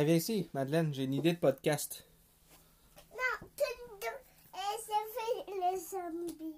[0.00, 2.06] Ah, viens ici, Madeleine, j'ai une idée de podcast.
[3.10, 4.06] Non, tout
[4.86, 6.54] fait les zombies.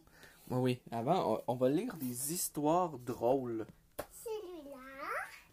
[0.51, 0.81] Oui, oui.
[0.91, 3.67] Avant, on, on va lire des histoires drôles.
[4.13, 4.77] Celui-là.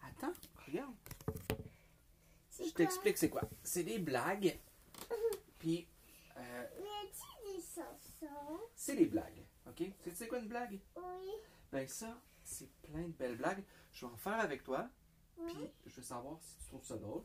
[0.06, 0.34] Attends,
[0.66, 0.94] regarde.
[2.60, 3.44] Je t'explique c'est quoi.
[3.64, 4.60] C'est des blagues.
[5.60, 5.88] Puis,
[6.36, 8.60] euh, a-t-il des chansons?
[8.76, 9.46] c'est des blagues.
[9.66, 9.90] OK?
[10.04, 10.78] Tu sais quoi une blague?
[10.98, 11.32] Oui.
[11.72, 13.64] Ben ça, c'est plein de belles blagues.
[13.94, 14.90] Je vais en faire avec toi.
[15.38, 15.54] Oui.
[15.82, 17.24] Puis je veux savoir si tu trouves ça drôle.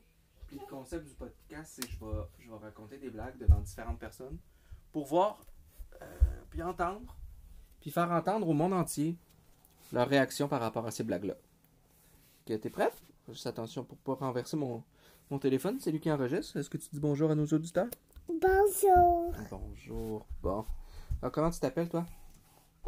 [0.53, 3.59] Puis le concept du podcast, c'est que je vais, je vais raconter des blagues devant
[3.61, 4.37] différentes personnes
[4.93, 5.47] pour voir,
[6.03, 6.07] euh,
[6.51, 7.17] puis entendre,
[7.81, 9.17] puis faire entendre au monde entier
[9.95, 11.37] leur réaction par rapport à ces blagues-là.
[12.43, 12.93] Ok, t'es prête?
[13.29, 14.85] Juste attention pour pas renverser mon,
[15.31, 15.81] mon téléphone.
[15.81, 16.59] C'est lui qui enregistre.
[16.59, 17.89] Est-ce que tu dis bonjour à nos auditeurs?
[18.29, 19.33] Bonjour.
[19.51, 20.27] Bonjour.
[20.43, 20.67] Bon.
[21.23, 22.05] Alors, comment tu t'appelles, toi?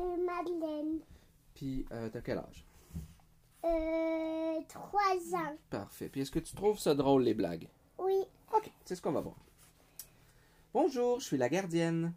[0.01, 0.99] Euh, Madeleine.
[1.55, 2.67] Puis, euh, t'as quel âge?
[3.65, 5.57] Euh, trois ans.
[5.71, 6.09] Parfait.
[6.09, 7.69] Puis, est-ce que tu trouves ça drôle, les blagues?
[7.99, 8.25] Oui.
[8.55, 9.37] Ok, c'est ce qu'on va voir.
[10.73, 12.13] Bonjour, je suis la gardienne.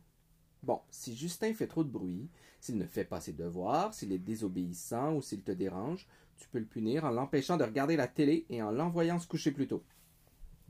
[0.64, 4.18] Bon, si Justin fait trop de bruit, s'il ne fait pas ses devoirs, s'il est
[4.20, 8.46] désobéissant ou s'il te dérange, tu peux le punir en l'empêchant de regarder la télé
[8.50, 9.84] et en l'envoyant se coucher plus tôt.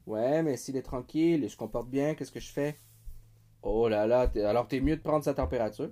[0.08, 2.78] Ouais, mais s'il est tranquille et se comporte bien, qu'est-ce que je fais?
[3.64, 5.92] Oh là là, t'es- alors t'es mieux de prendre sa température?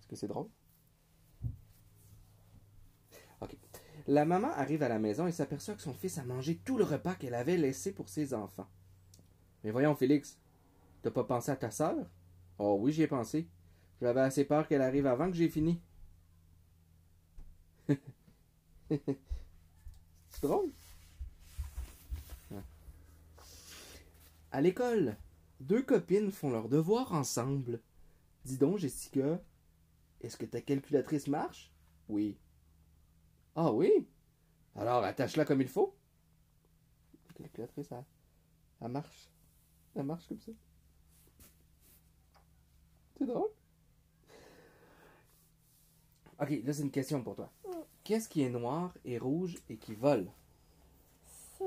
[0.00, 0.48] Est-ce que c'est drôle?
[3.40, 3.54] Ok.
[4.08, 6.84] La maman arrive à la maison et s'aperçoit que son fils a mangé tout le
[6.84, 8.66] repas qu'elle avait laissé pour ses enfants.
[9.62, 10.38] Mais voyons, Félix,
[11.02, 11.94] t'as pas pensé à ta sœur?
[12.58, 13.46] Oh oui, j'y ai pensé.
[14.00, 15.82] J'avais assez peur qu'elle arrive avant que j'ai fini.
[18.88, 20.70] C'est drôle.
[24.50, 25.18] À l'école,
[25.60, 27.78] deux copines font leurs devoirs ensemble.
[28.46, 29.38] Dis donc, Jessica,
[30.22, 31.70] est-ce que ta calculatrice marche?
[32.08, 32.38] Oui.
[33.60, 34.06] Ah oui?
[34.76, 35.92] Alors attache-la comme il faut.
[37.26, 38.04] La calculatrice, elle,
[38.80, 39.28] elle marche.
[39.96, 40.52] Elle marche comme ça.
[43.16, 43.50] C'est drôle.
[46.40, 47.50] Ok, là c'est une question pour toi.
[47.66, 47.70] Mm.
[48.04, 50.30] Qu'est-ce qui est noir et rouge et qui vole?
[51.58, 51.64] C'est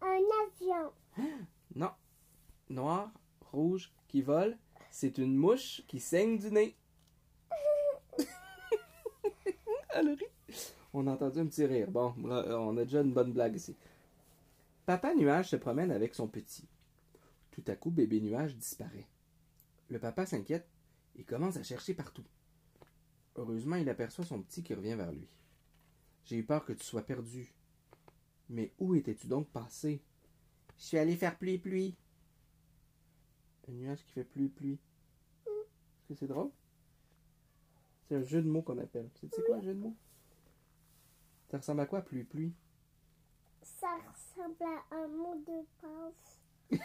[0.00, 0.92] un avion.
[1.76, 1.92] Non.
[2.68, 3.12] Noir,
[3.52, 4.58] rouge, qui vole,
[4.90, 6.76] c'est une mouche qui saigne du nez.
[10.92, 11.90] On a entendu un petit rire.
[11.90, 13.76] Bon, bra- on a déjà une bonne blague ici.
[14.86, 16.68] Papa Nuage se promène avec son petit.
[17.50, 19.08] Tout à coup, bébé Nuage disparaît.
[19.88, 20.68] Le papa s'inquiète
[21.16, 22.24] et commence à chercher partout.
[23.36, 25.28] Heureusement, il aperçoit son petit qui revient vers lui.
[26.24, 27.52] J'ai eu peur que tu sois perdu.
[28.48, 30.02] Mais où étais-tu donc passé?
[30.78, 31.96] Je suis allé faire pluie, pluie.
[33.68, 34.78] Un nuage qui fait pluie, pluie.
[35.46, 36.50] Est-ce que c'est drôle?
[38.08, 39.08] C'est un jeu de mots qu'on appelle.
[39.14, 39.96] C'est tu sais quoi un jeu de mots?
[41.50, 42.52] Ça ressemble à quoi, pluie, pluie?
[43.62, 46.40] Ça ressemble à un mot de passe.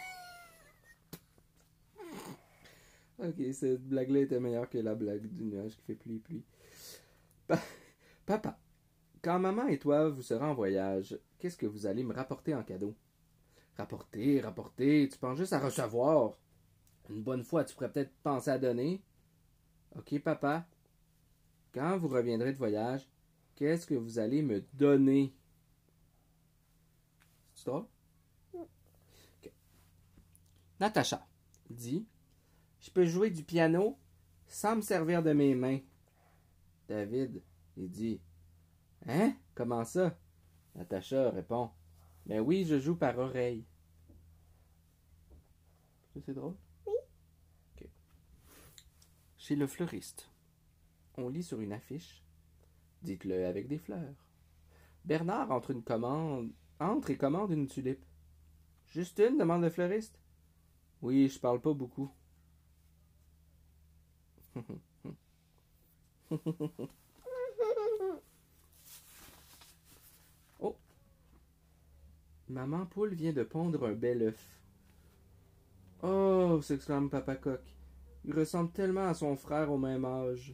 [3.22, 6.46] Ok, cette blague-là était meilleure que la blague du nuage qui fait pluie, pluie.
[7.48, 7.60] Pa-
[8.26, 8.58] Papa,
[9.22, 12.64] quand maman et toi vous serez en voyage, qu'est-ce que vous allez me rapporter en
[12.64, 12.96] cadeau?
[13.78, 16.38] Rapporter, rapporter, tu penses juste à recevoir?
[17.10, 19.02] Une bonne fois, tu pourrais peut-être penser à donner.
[19.98, 20.66] Ok, papa,
[21.74, 23.08] quand vous reviendrez de voyage,
[23.56, 25.34] qu'est-ce que vous allez me donner?
[27.54, 27.86] C'est drôle?
[30.80, 31.28] Natacha
[31.70, 32.08] dit
[32.80, 33.98] Je peux jouer du piano
[34.48, 35.80] sans me servir de mes mains.
[36.88, 37.42] David,
[37.78, 38.22] il dit
[39.06, 39.34] Hein?
[39.54, 40.18] Comment ça
[40.76, 41.72] Natacha répond
[42.26, 43.66] Ben oui, je joue par oreille.
[46.26, 46.56] C'est drôle?
[46.86, 46.94] Oui.
[47.76, 47.88] Ok.
[49.38, 50.29] Chez le fleuriste,
[51.20, 52.24] on lit sur une affiche
[53.02, 54.16] Dites-le avec des fleurs.
[55.06, 58.04] Bernard entre, une commande, entre et commande une tulipe.
[58.88, 60.20] Juste une demande le fleuriste.
[61.02, 62.12] Oui, je parle pas beaucoup.
[70.60, 70.76] oh.
[72.50, 74.60] Maman poule vient de pondre un bel œuf.
[76.04, 77.62] Oh, s'exclame Papa Coq.
[78.26, 80.54] Il ressemble tellement à son frère au même âge.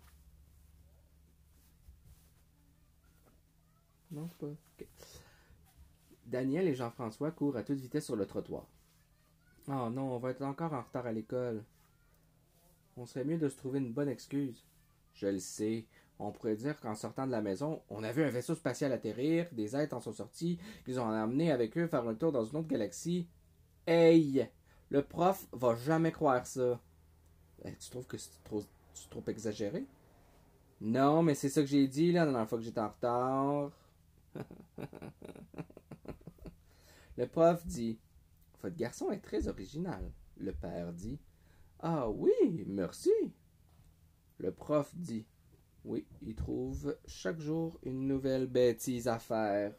[6.26, 8.66] Daniel et Jean-François courent à toute vitesse sur le trottoir.
[9.68, 11.64] Oh non, on va être encore en retard à l'école.
[12.98, 14.64] On serait mieux de se trouver une bonne excuse.
[15.14, 15.86] Je le sais.
[16.18, 19.48] On pourrait dire qu'en sortant de la maison, on a vu un vaisseau spatial atterrir,
[19.52, 22.58] des êtres en sont sortis, qu'ils ont amené avec eux faire un tour dans une
[22.58, 23.28] autre galaxie.
[23.86, 24.48] Hey!
[24.90, 26.80] Le prof va jamais croire ça.
[27.66, 28.64] Eh, tu trouves que c'est trop,
[28.94, 29.86] c'est trop exagéré?
[30.80, 33.72] Non, mais c'est ça que j'ai dit là, la dernière fois que j'étais en retard.
[37.18, 38.00] Le prof dit
[38.62, 40.12] Votre garçon est très original.
[40.38, 41.20] Le père dit
[41.80, 43.12] Ah oui, merci.
[44.38, 45.26] Le prof dit
[45.84, 49.74] Oui, il trouve chaque jour une nouvelle bêtise à faire.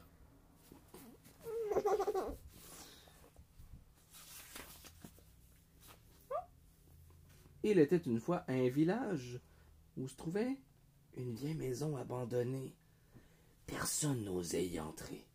[7.68, 9.40] Il était une fois un village
[9.96, 10.56] où se trouvait
[11.16, 12.76] une vieille maison abandonnée.
[13.66, 15.26] Personne n'osait y entrer.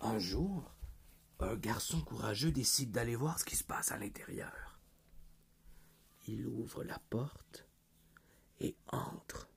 [0.00, 0.74] Un jour,
[1.40, 4.78] un garçon courageux décide d'aller voir ce qui se passe à l'intérieur.
[6.26, 7.66] Il ouvre la porte
[8.60, 9.48] et entre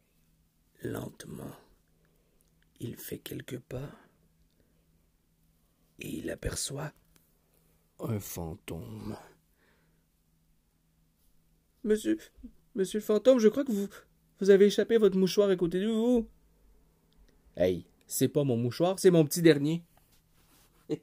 [0.84, 1.56] lentement.
[2.80, 3.90] Il fait quelques pas
[6.00, 6.94] et il aperçoit
[8.00, 9.18] un fantôme.
[11.84, 12.18] Monsieur,
[12.76, 13.88] monsieur le fantôme, je crois que vous,
[14.40, 16.28] vous avez échappé votre mouchoir à côté de vous.
[17.56, 19.84] Hey, c'est pas mon mouchoir, c'est mon petit dernier.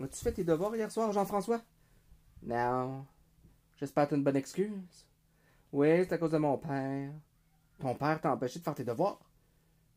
[0.00, 1.62] As-tu fait tes devoirs hier soir, Jean-François?
[2.42, 3.06] Non.
[3.76, 5.06] J'espère que t'as une bonne excuse.
[5.72, 7.12] Oui, c'est à cause de mon père.
[7.78, 9.20] Ton père t'a empêché de faire tes devoirs?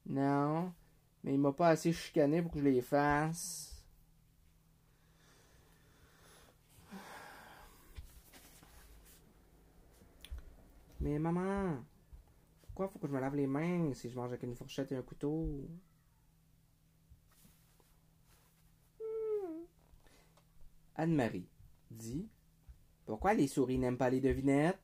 [0.07, 0.71] Non.
[1.23, 3.67] Mais il m'a pas assez chicané pour que je les fasse.
[10.99, 11.83] Mais maman,
[12.81, 14.95] pourquoi faut que je me lave les mains si je mange avec une fourchette et
[14.95, 15.47] un couteau?
[20.95, 21.47] Anne-Marie
[21.91, 22.27] dit
[23.05, 24.79] Pourquoi les souris n'aiment pas les devinettes?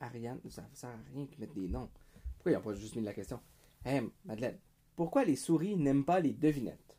[0.00, 1.90] Ariane, ça ne sert à rien qu'ils mettent des noms.
[2.36, 3.40] Pourquoi ils n'ont pas juste mis la question?
[3.84, 4.58] Hé, Madeleine,
[4.94, 6.96] pourquoi les souris n'aiment pas les devinettes?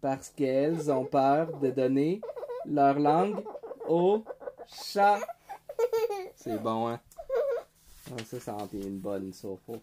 [0.00, 2.20] Parce qu'elles ont peur de donner
[2.64, 3.44] leur langue
[3.88, 4.24] au
[4.66, 5.20] chat.
[6.36, 7.00] C'est bon, hein?
[8.24, 9.48] Ça, ça en une bonne, ça.
[9.48, 9.82] Ok,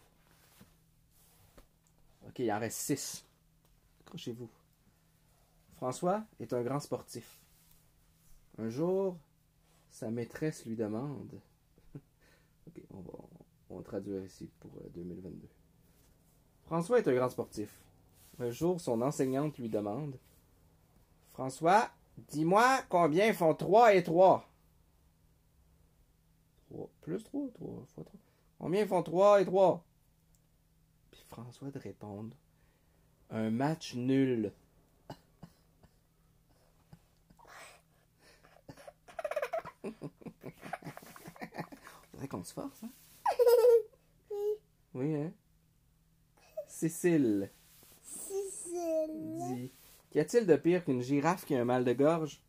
[2.40, 3.26] il en reste six.
[4.02, 4.50] Accrochez-vous.
[5.76, 7.40] François est un grand sportif.
[8.58, 9.18] Un jour,
[9.92, 11.42] sa maîtresse lui demande.
[11.96, 13.14] ok, on va,
[13.70, 15.48] on va traduire ici pour euh, 2022.
[16.66, 17.78] François est un grand sportif.
[18.40, 20.18] Un jour, son enseignante lui demande
[21.34, 21.90] François,
[22.30, 24.53] dis-moi combien font 3 et 3 3
[27.04, 28.20] plus 3, 3 fois 3.
[28.60, 29.86] Combien font 3 et 3
[31.12, 32.36] Puis François de répondre
[33.30, 34.52] Un match nul.
[42.12, 42.90] Faudrait qu'on se force, hein?
[44.96, 45.32] Oui, hein?
[46.68, 47.50] Cécile
[48.02, 49.38] Cécile.
[49.54, 49.72] dit
[50.12, 52.40] Qu'y a-t-il de pire qu'une girafe qui a un mal de gorge?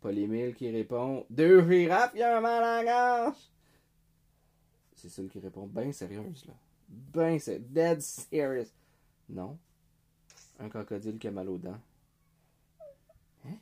[0.00, 3.38] Paul Émile qui répond Deux girafes qui ont un mal à la gorge
[4.94, 6.54] C'est celle qui répond bien sérieuse, là.
[6.88, 8.70] Ben c'est dead serious.
[9.28, 9.58] Non.
[10.58, 11.80] Un crocodile qui a mal aux dents.
[13.46, 13.56] Hein?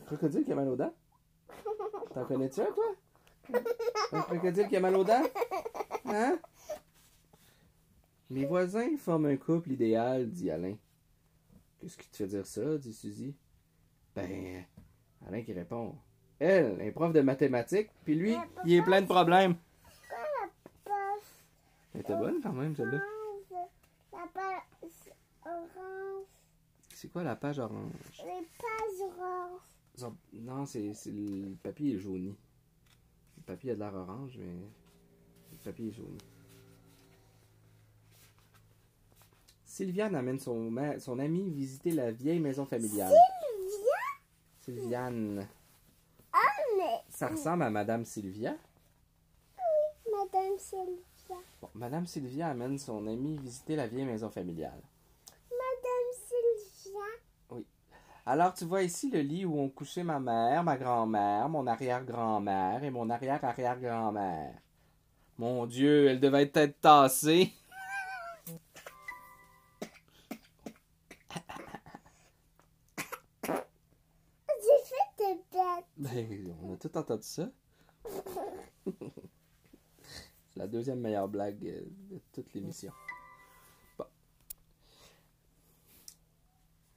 [0.00, 0.94] Un crocodile qui a mal aux dents?
[2.12, 3.60] T'en connais-tu un, toi?
[4.12, 5.22] Un crocodile qui a mal aux dents?
[6.06, 6.38] Hein?
[8.30, 10.76] Les voisins forment un couple idéal, dit Alain.
[11.78, 13.34] Qu'est-ce qui te fait dire ça, dit Suzy?
[14.14, 14.64] Ben,
[15.26, 15.94] Alain qui répond.
[16.38, 19.56] Elle, est prof de mathématiques, puis lui, il est plein de problèmes.
[21.94, 22.98] Elle était bonne quand même, celle-là.
[24.12, 25.10] La passe
[25.46, 26.24] orange.
[26.92, 27.92] C'est quoi la page orange?
[28.18, 29.60] Les pages orange.
[29.96, 32.34] Son- Non, c'est le papier est jauni.
[33.36, 34.46] Le papier a de l'air orange, mais
[35.52, 36.18] le papier est jauni.
[39.64, 43.12] Sylviane amène son, ma- son ami visiter la vieille maison familiale.
[44.64, 45.46] Sylviane.
[46.32, 46.38] Ah,
[46.78, 48.56] mais Ça ressemble à Madame Sylvia?
[50.10, 51.36] Madame Sylvia.
[51.60, 54.80] Bon, Madame Sylvia amène son ami visiter la vieille maison familiale.
[55.50, 57.64] Madame Sylvia.
[58.24, 62.82] Alors, tu vois ici le lit où ont couché ma mère, ma grand-mère, mon arrière-grand-mère
[62.82, 64.54] et mon arrière-arrière-grand-mère.
[65.36, 67.52] Mon Dieu, elle devait être tassée.
[76.04, 77.48] Ben, on a tout entendu ça.
[78.84, 78.92] C'est
[80.56, 81.80] la deuxième meilleure blague euh,
[82.10, 82.92] de toute l'émission.
[83.96, 84.04] Bon.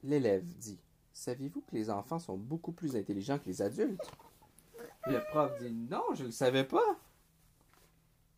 [0.02, 0.78] L'élève dit
[1.14, 4.12] Saviez-vous que les enfants sont beaucoup plus intelligents que les adultes
[5.06, 6.98] Le prof dit Non, je ne le savais pas.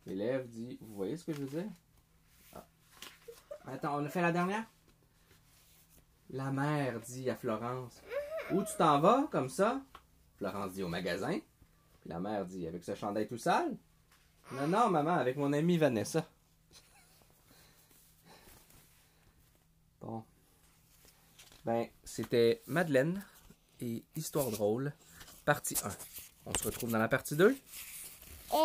[0.07, 1.71] L'élève dit Vous voyez ce que je veux dire
[2.55, 2.65] Ah.
[3.67, 4.71] Attends, on a fait la dernière?
[6.31, 8.01] La mère dit à Florence
[8.53, 9.83] Où tu t'en vas, comme ça?
[10.41, 11.39] Florence dit au magasin.
[12.01, 13.77] Puis la mère dit, avec ce chandail tout sale?
[14.53, 16.27] Non, non, maman, avec mon amie Vanessa.
[20.01, 20.25] Bon.
[21.67, 23.23] Ben, c'était Madeleine
[23.83, 24.95] et Histoire drôle,
[25.45, 25.91] partie 1.
[26.47, 27.49] On se retrouve dans la partie 2.
[27.51, 28.59] Elle,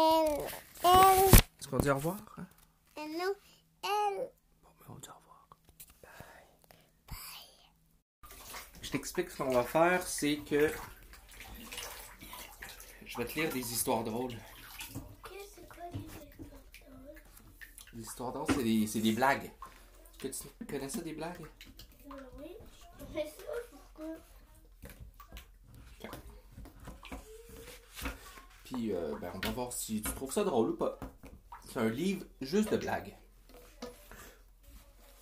[0.82, 1.26] elle,
[1.60, 2.16] Est-ce qu'on dit au revoir?
[2.38, 2.46] hein?
[2.96, 3.34] elle, non,
[3.84, 4.32] elle.
[4.64, 5.50] Bon, ben, on dit au revoir.
[6.02, 7.12] Bye.
[8.82, 10.72] Je t'explique ce qu'on va faire, c'est que
[13.16, 14.34] je vais te lire des histoires drôles.
[15.56, 17.00] C'est quoi les histoires
[17.94, 19.52] Les histoires drôles, c'est des, c'est des blagues.
[20.20, 21.40] Que tu connais ça, des blagues?
[21.40, 22.50] Oui,
[23.00, 24.16] je connais ça, pourquoi?
[28.66, 31.00] Puis, euh, ben, on va voir si tu trouves ça drôle ou pas.
[31.70, 33.16] C'est un livre juste de blagues.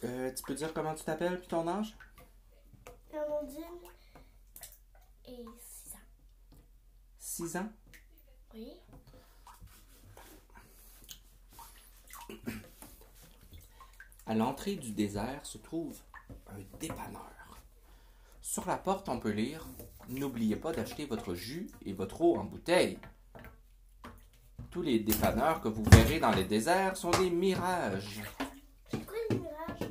[0.04, 1.96] Euh, tu peux dire comment tu t'appelles puis ton âge?
[3.14, 3.64] Amandine
[5.26, 6.00] et 6 ans.
[7.20, 7.70] 6 ans?
[8.54, 8.74] Oui.
[14.26, 15.98] À l'entrée du désert se trouve
[16.48, 17.22] un dépanneur.
[18.42, 19.66] Sur la porte, on peut lire
[20.10, 23.00] N'oubliez pas d'acheter votre jus et votre eau en bouteille.
[24.70, 28.22] Tous les dépanneurs que vous verrez dans les déserts sont des mirages.
[28.90, 29.90] C'est quoi le mirage?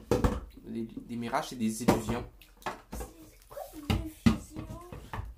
[0.65, 2.25] Des, des mirages, c'est des illusions.
[2.93, 3.63] C'est quoi?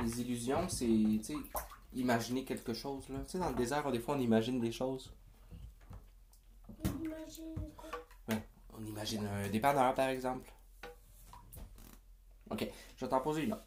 [0.01, 0.89] Les illusions, c'est,
[1.95, 3.21] imaginer quelque chose, là.
[3.25, 5.13] Tu sais, dans le désert, des fois, on imagine des choses.
[7.03, 7.91] Imagine quoi?
[8.77, 10.51] On imagine un dépanneur, par exemple.
[12.51, 13.65] Ok, je vais t'en poser une autre.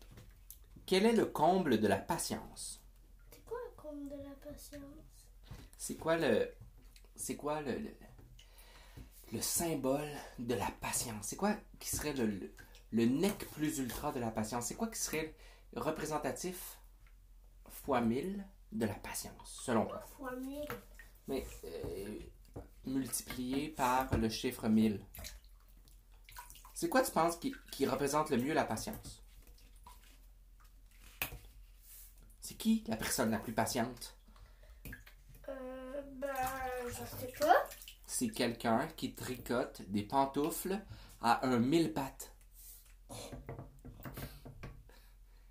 [0.86, 2.81] Quel est le comble de la patience?
[3.31, 4.81] C'est quoi le compte de la patience?
[5.77, 6.53] C'est quoi le.
[7.15, 7.91] C'est quoi le, le.
[9.34, 11.27] le symbole de la patience?
[11.27, 12.51] C'est quoi qui serait le, le,
[12.91, 14.67] le nec plus ultra de la patience?
[14.67, 15.34] C'est quoi qui serait
[15.75, 16.76] représentatif
[17.88, 20.03] fois 1000 de la patience, selon toi?
[20.17, 20.34] Fois.
[21.29, 22.20] Mais euh,
[22.86, 25.00] multiplié par le chiffre 1000.
[26.74, 29.24] C'est quoi tu penses qui, qui représente le mieux la patience?
[32.41, 34.17] C'est qui la personne la plus patiente?
[35.48, 36.36] Euh, ben,
[36.89, 37.70] je sais pas.
[38.06, 40.77] C'est quelqu'un qui tricote des pantoufles
[41.22, 42.34] à un mille pattes.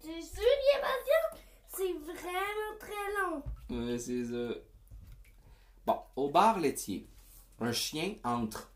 [0.00, 1.15] Tu patient?
[1.76, 3.42] C'est vraiment très long.
[3.70, 4.54] Ouais, c'est ça.
[5.84, 7.06] Bon, au bar laitier,
[7.60, 8.72] un chien entre,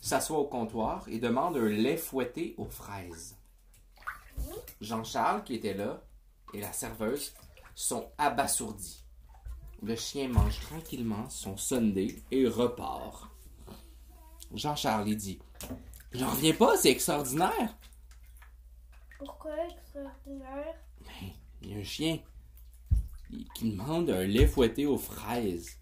[0.00, 3.36] s'assoit au comptoir et demande un lait fouetté aux fraises.
[4.80, 6.02] Jean-Charles, qui était là,
[6.52, 7.34] et la serveuse
[7.74, 9.04] sont abasourdis.
[9.82, 13.28] Le chien mange tranquillement son sundae et repart.
[14.54, 15.40] Jean-Charles dit
[16.12, 17.76] J'en reviens pas, c'est extraordinaire.
[19.18, 20.74] Pourquoi extraordinaire?
[21.00, 21.30] Ben,
[21.62, 22.18] il y a un chien
[23.54, 25.78] qui demande un lait fouetté aux fraises.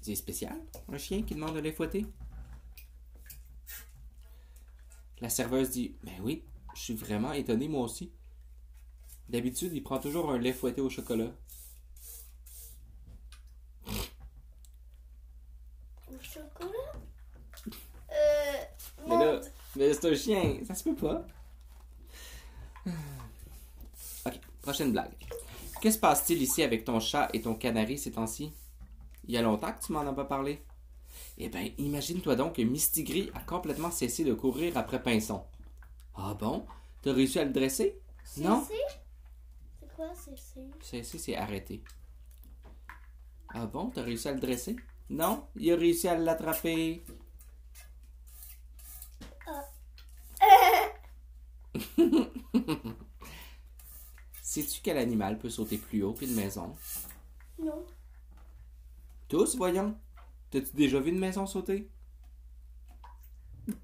[0.00, 0.56] C'est spécial,
[0.88, 2.06] un chien qui demande un lait fouetté?
[5.20, 6.44] La serveuse dit Ben oui,
[6.74, 8.12] je suis vraiment étonné moi aussi.
[9.28, 11.32] D'habitude, il prend toujours un lait fouetté au chocolat.
[16.08, 16.92] Au chocolat?
[18.10, 18.64] Euh.
[19.08, 19.40] Mais là,
[19.74, 21.26] mais c'est un chien, ça se peut pas.
[24.66, 25.14] Prochaine blague.
[25.80, 28.52] Que se passe-t-il ici avec ton chat et ton canari ces temps-ci?
[29.22, 30.60] Il y a longtemps que tu m'en as pas parlé.
[31.38, 35.44] Eh bien, imagine-toi donc que Mistigris a complètement cessé de courir après Pinson.
[36.16, 36.66] Ah bon?
[37.00, 38.00] T'as réussi à le dresser?
[38.38, 38.66] Non?
[38.66, 40.62] C'est quoi cécé?
[40.82, 41.84] Cesser, c'est arrêter.
[43.54, 43.90] Ah bon?
[43.90, 44.74] T'as réussi à le dresser?
[45.10, 45.46] Non?
[45.54, 47.04] Il a réussi à l'attraper.
[54.56, 56.74] Sais-tu quel animal peut sauter plus haut qu'une maison?
[57.58, 57.84] Non.
[59.28, 59.94] Tous, voyons.
[60.50, 61.90] T'as-tu déjà vu une maison sauter?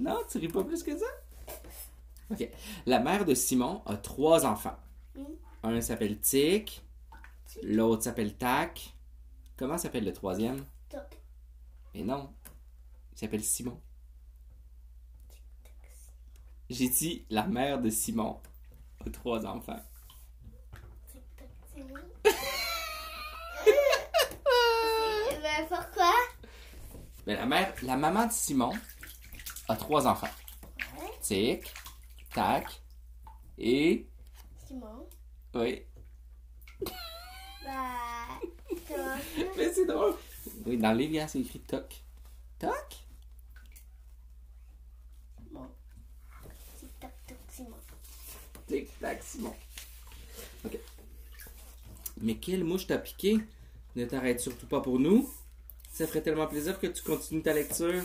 [0.00, 1.06] non, tu ris pas plus que ça?
[2.30, 2.46] Ok.
[2.84, 4.76] La mère de Simon a trois enfants.
[5.14, 5.24] Mm.
[5.62, 6.84] Un s'appelle Tic,
[7.62, 8.94] l'autre s'appelle Tac.
[9.56, 10.66] Comment s'appelle le troisième?
[10.90, 11.18] Toc.
[11.94, 12.34] Mais non,
[13.14, 13.80] il s'appelle Simon.
[16.70, 18.40] J'ai dit la mère de Simon
[19.04, 19.80] a trois enfants.
[25.42, 26.12] Ben pourquoi?
[27.26, 28.72] Mais la mère, la maman de Simon
[29.68, 30.28] a trois enfants.
[30.98, 31.10] Ouais.
[31.20, 31.72] Tic,
[32.34, 32.80] Tac
[33.58, 34.06] et
[34.66, 35.08] Simon.
[35.54, 35.82] oui.
[37.64, 38.38] Bah.
[39.56, 40.14] Mais c'est drôle.
[40.66, 42.02] Oui, dans le livre, il y a- c'est écrit Toc.
[42.58, 42.96] Toc?
[48.70, 49.54] Tic-tac, Simon.
[50.64, 50.78] Ok.
[52.20, 53.40] Mais quelle mouche t'a piqué?
[53.96, 55.28] Ne t'arrête surtout pas pour nous.
[55.92, 58.04] Ça ferait tellement plaisir que tu continues ta lecture.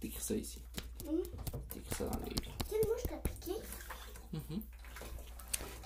[0.00, 0.58] T'écris ça ici.
[1.04, 1.22] Mhm.
[1.70, 2.56] T'écris ça dans le livre.
[2.68, 3.52] Quelle mouche t'a piqué?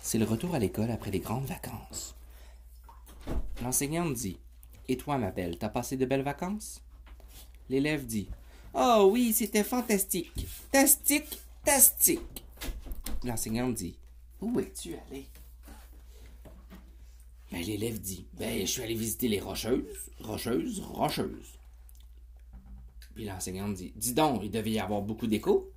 [0.01, 2.15] C'est le retour à l'école après les grandes vacances.
[3.63, 4.39] L'enseignante dit
[4.89, 6.83] Et toi, ma belle, t'as passé de belles vacances
[7.69, 8.29] L'élève dit
[8.75, 10.47] Oh oui, c'était fantastique.
[10.73, 12.45] Tastique, tastique.
[13.25, 13.99] L'enseignante dit
[14.41, 15.29] Où es-tu allé?
[17.51, 21.59] Ben, l'élève dit Ben, je suis allé visiter les rocheuses, rocheuses, rocheuses.
[23.15, 25.73] Puis l'enseignante dit Dis donc, il devait y avoir beaucoup d'écho.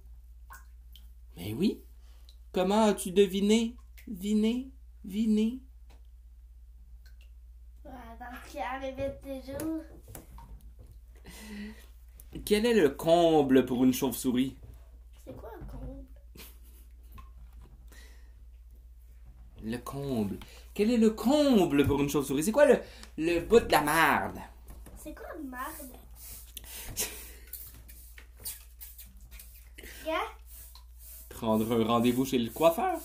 [1.35, 1.81] Ben oui.
[2.51, 3.75] Comment as-tu deviné?
[4.07, 4.71] Viné,
[5.05, 5.59] viné?
[7.85, 9.81] Ouais, Parce qu'il arrivait toujours.
[12.45, 14.55] Quel est le comble pour une chauve-souris
[15.25, 16.05] C'est quoi un con
[19.67, 20.37] Le comble.
[20.73, 22.41] Quel est le comble pour une chauve-souris?
[22.43, 22.79] C'est quoi le,
[23.17, 24.39] le bout de la merde
[25.03, 25.91] C'est quoi marde?
[30.05, 30.13] Gars,
[31.27, 32.97] Prendre un rendez-vous chez le coiffeur?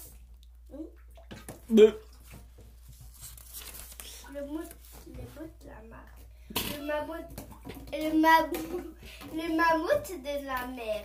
[0.71, 0.85] Oui.
[1.69, 1.93] Ben,
[4.33, 4.61] le mout,
[5.09, 6.07] le mout de la marde.
[6.79, 7.27] Le mammouth.
[7.93, 8.87] Le mammouth.
[9.35, 11.05] Le mammouth de la mer.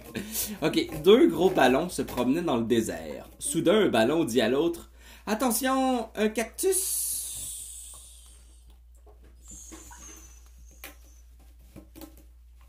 [0.61, 3.27] Ok, deux gros ballons se promenaient dans le désert.
[3.39, 4.91] Soudain, un ballon dit à l'autre
[5.27, 7.91] Attention, un cactus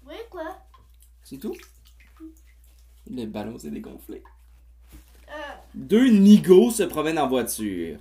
[0.07, 0.57] Oui, quoi?
[1.25, 1.55] C'est tout?
[3.11, 4.23] Le ballon s'est dégonflé.
[5.29, 5.33] Euh,
[5.75, 7.99] Deux nigauds se promènent en voiture.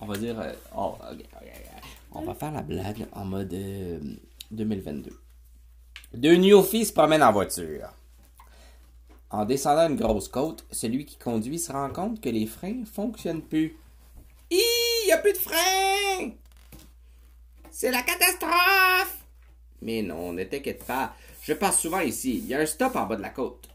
[0.00, 0.38] On va dire.
[0.40, 1.82] euh, oh, ok, ok, ok.
[2.12, 4.00] On va faire la blague en mode euh,
[4.50, 5.10] 2022.
[6.14, 7.88] Deux néophytes se promènent en voiture.
[9.34, 13.42] En descendant une grosse côte, celui qui conduit se rend compte que les freins fonctionnent
[13.42, 13.76] plus.
[14.48, 16.30] Il y a plus de freins!
[17.68, 19.24] C'est la catastrophe!
[19.82, 21.16] Mais non, ne t'inquiète pas.
[21.42, 22.38] Je passe souvent ici.
[22.38, 23.68] Il y a un stop en bas de la côte.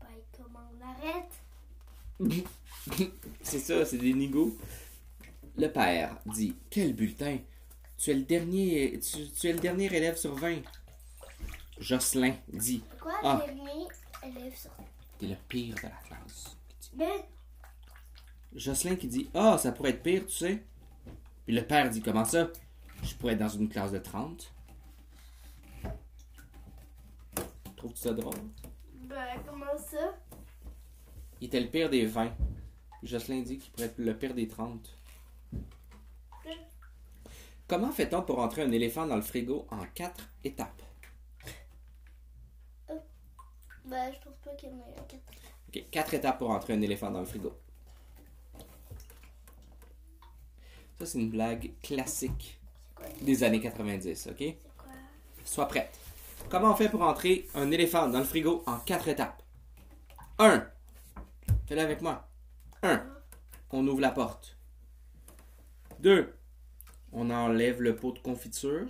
[0.00, 1.32] bah, comment on arrête
[3.42, 4.56] c'est ça, c'est des nigauds.
[5.56, 7.38] Le père dit Quel bulletin?
[7.98, 10.62] Tu es le dernier, tu, tu es le dernier élève sur 20.
[11.82, 13.44] Jocelyn dit Quoi, Ah.
[14.24, 14.70] élève sur.
[15.18, 16.56] T'es le pire de la classe.
[16.94, 17.28] Mais,
[18.54, 20.62] Jocelyn qui dit Ah, ça pourrait être pire, tu sais.
[21.44, 22.48] Puis le père dit Comment ça?
[23.02, 24.52] Je pourrais être dans une classe de 30.
[27.76, 28.36] Trouves-tu ça drôle?
[29.08, 30.14] Bah, comment ça?
[31.40, 32.32] Il était le pire des 20.
[33.00, 34.96] Puis Jocelyn dit qu'il pourrait être le pire des 30.
[37.66, 40.82] Comment fait-on pour entrer un éléphant dans le frigo en 4 étapes?
[43.84, 45.22] Bah, je pense pas qu'il y en ait un quatre.
[45.68, 47.52] Ok, quatre étapes pour entrer un éléphant dans le frigo.
[50.98, 52.60] Ça, c'est une blague classique
[52.94, 53.06] quoi?
[53.22, 54.36] des années 90, ok?
[54.38, 54.92] C'est quoi?
[55.44, 55.98] Sois prête.
[56.48, 59.42] Comment on fait pour entrer un éléphant dans le frigo en quatre étapes?
[60.38, 60.68] 1.
[61.66, 62.28] Fais-le avec moi.
[62.82, 63.04] 1.
[63.70, 64.58] On ouvre la porte.
[66.00, 66.36] 2.
[67.12, 68.86] On enlève le pot de confiture.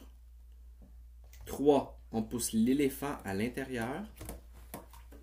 [1.47, 1.99] 3.
[2.13, 4.03] On pousse l'éléphant à l'intérieur.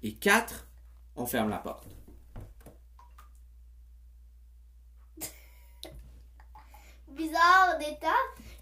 [0.01, 0.67] Et 4.
[1.15, 1.87] On ferme la porte.
[7.09, 8.13] Bizarre d'étape.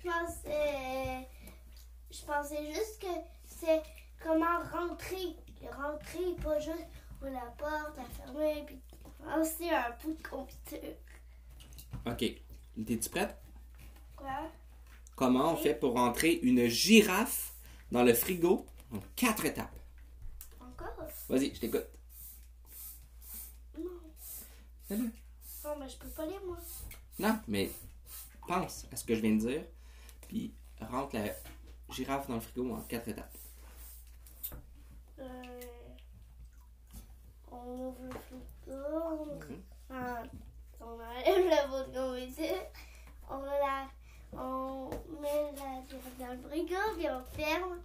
[0.04, 1.28] Je pensais.
[2.10, 3.08] Je pensais juste que
[3.44, 3.84] c'est
[4.24, 5.36] comment rentrer.
[5.62, 8.80] Rentrer, pas juste ouvrir la porte, la fermer, puis
[9.26, 10.96] lancer un bout de confiture.
[12.06, 12.24] Ok.
[12.86, 13.36] T'es-tu prête?
[14.16, 14.50] Quoi?
[15.16, 17.54] Comment on fait pour entrer une girafe
[17.92, 19.77] dans le frigo en quatre étapes?
[21.30, 21.88] Vas-y, je t'écoute.
[23.78, 24.02] Non.
[24.88, 25.04] Fais-le.
[25.04, 26.58] Non, mais je peux pas lire, moi.
[27.20, 27.70] Non, mais
[28.48, 29.64] pense à ce que je viens de dire,
[30.28, 31.26] puis rentre la
[31.90, 33.38] girafe dans le frigo en quatre étapes.
[35.20, 35.62] Euh,
[37.52, 39.26] on ouvre le frigo.
[39.26, 39.62] Mhm.
[39.90, 40.24] Ah,
[40.80, 42.64] on enlève la de confiture.
[43.30, 43.88] On, la,
[44.34, 44.90] on
[45.22, 47.82] met la girafe dans le frigo, puis on ferme le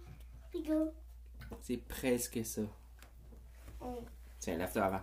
[0.49, 0.93] frigo.
[1.61, 2.61] C'est presque ça.
[4.39, 5.01] Tiens, lève-toi avant.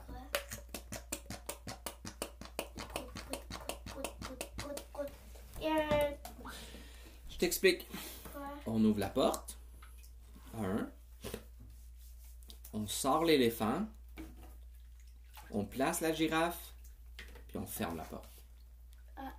[7.29, 7.87] Je t'explique.
[8.67, 9.59] On ouvre la porte.
[10.59, 10.91] Un.
[12.73, 13.87] On sort l'éléphant.
[15.51, 16.75] On place la girafe.
[17.49, 18.45] Puis on ferme la porte.
[19.17, 19.33] Ah.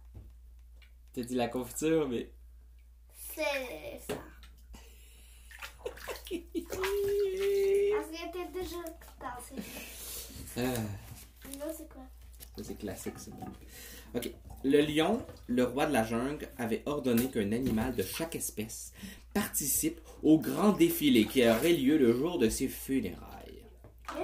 [1.13, 2.31] T'as dit la confiture, mais.
[3.13, 4.15] C'est ça.
[8.11, 8.77] Que t'es déjà
[9.19, 9.39] tard.
[10.57, 10.75] Euh,
[11.75, 12.03] c'est quoi?
[12.61, 13.13] c'est classique.
[14.13, 14.31] Ok.
[14.63, 18.93] Le lion, le roi de la jungle, avait ordonné qu'un animal de chaque espèce
[19.33, 23.63] participe au grand défilé qui aurait lieu le jour de ses funérailles.
[24.09, 24.23] Hein?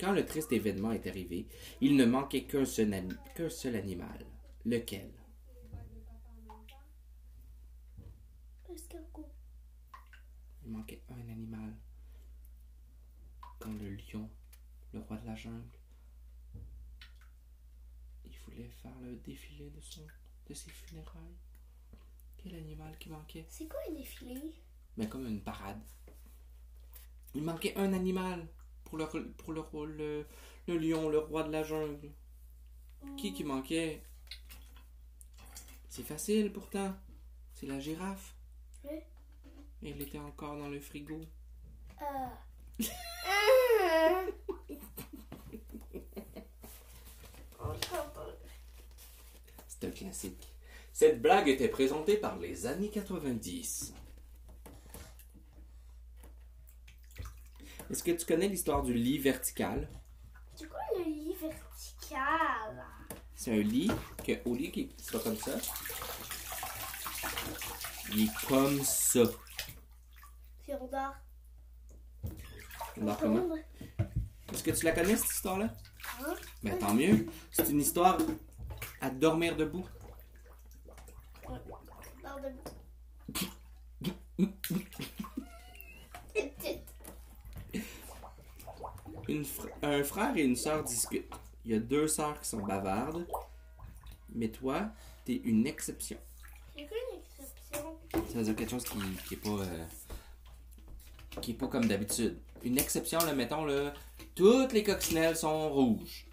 [0.00, 1.46] Quand le triste événement est arrivé,
[1.80, 4.26] il ne manquait qu'un seul, ani- qu'un seul animal.
[4.64, 5.10] Lequel?
[10.66, 11.72] Il manquait un animal.
[13.60, 14.28] Quand le lion,
[14.92, 15.64] le roi de la jungle,
[18.24, 20.02] il voulait faire le défilé de, son,
[20.48, 21.36] de ses funérailles.
[22.36, 23.46] Quel animal qui manquait?
[23.48, 24.54] C'est quoi un défilé?
[24.96, 25.80] Mais comme une parade.
[27.34, 28.46] Il manquait un animal
[28.84, 30.26] pour le, pour le, roi- le,
[30.66, 32.10] le lion, le roi de la jungle.
[33.16, 34.02] Qui qui manquait?
[35.88, 36.94] C'est facile pourtant.
[37.54, 38.34] C'est la girafe.
[38.84, 38.98] Oui.
[39.82, 41.20] Et elle était encore dans le frigo.
[49.68, 50.48] C'est un classique.
[50.92, 53.92] Cette blague était présentée par les années 90.
[57.90, 59.88] Est-ce que tu connais l'histoire du lit vertical?
[60.54, 62.84] C'est quoi le lit vertical?
[63.34, 63.90] C'est un lit
[64.24, 65.52] que, au lieu qu'il soit comme ça,
[68.12, 69.20] il est comme ça.
[70.66, 71.14] C'est on dort.
[73.20, 73.54] Comment?
[74.52, 75.68] Est-ce que tu la connais, cette histoire-là?
[76.20, 76.34] Hein?
[76.62, 77.26] Ben, tant mieux.
[77.50, 78.18] C'est une histoire
[79.00, 79.86] à dormir debout.
[82.22, 82.62] Dors debout.
[89.28, 91.32] Une fr- un frère et une sœur discutent.
[91.64, 93.26] Il y a deux sœurs qui sont bavardes,
[94.32, 94.88] mais toi,
[95.24, 96.16] t'es une exception.
[96.76, 97.96] C'est quoi une exception?
[98.12, 99.84] Ça veut dire quelque chose qui, qui est pas euh,
[101.40, 102.38] qui est pas comme d'habitude.
[102.64, 103.92] Une exception, là, mettons là,
[104.34, 106.26] toutes les coccinelles sont rouges,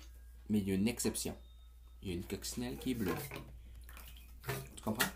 [0.49, 1.35] mais il y a une exception.
[2.01, 3.15] Il y a une coccinelle qui est bleue.
[4.75, 5.07] Tu comprends?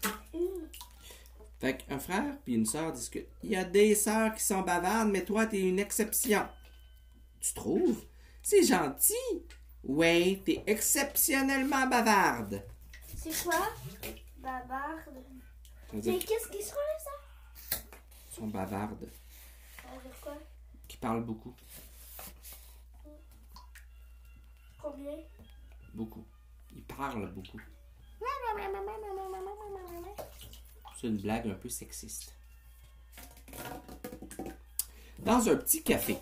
[1.60, 3.28] Fait qu'un frère puis une sœur discutent.
[3.44, 6.48] Il y a des sœurs qui sont bavardes, mais toi, t'es une exception.
[7.40, 8.06] Tu trouves?
[8.44, 9.14] C'est gentil.
[9.84, 12.64] Ouais, t'es exceptionnellement bavarde.
[13.16, 13.68] C'est quoi?
[15.94, 17.78] Dire Mais qu'est-ce qu'ils sont là, ça?
[18.30, 19.10] qu'ils sont bavardes,
[20.22, 20.38] Quoi?
[20.88, 21.54] qui parlent beaucoup.
[24.82, 25.18] Combien?
[25.94, 26.26] Beaucoup.
[26.76, 27.60] Ils parlent beaucoup.
[31.00, 32.34] C'est une blague un peu sexiste.
[35.20, 36.18] Dans un petit café.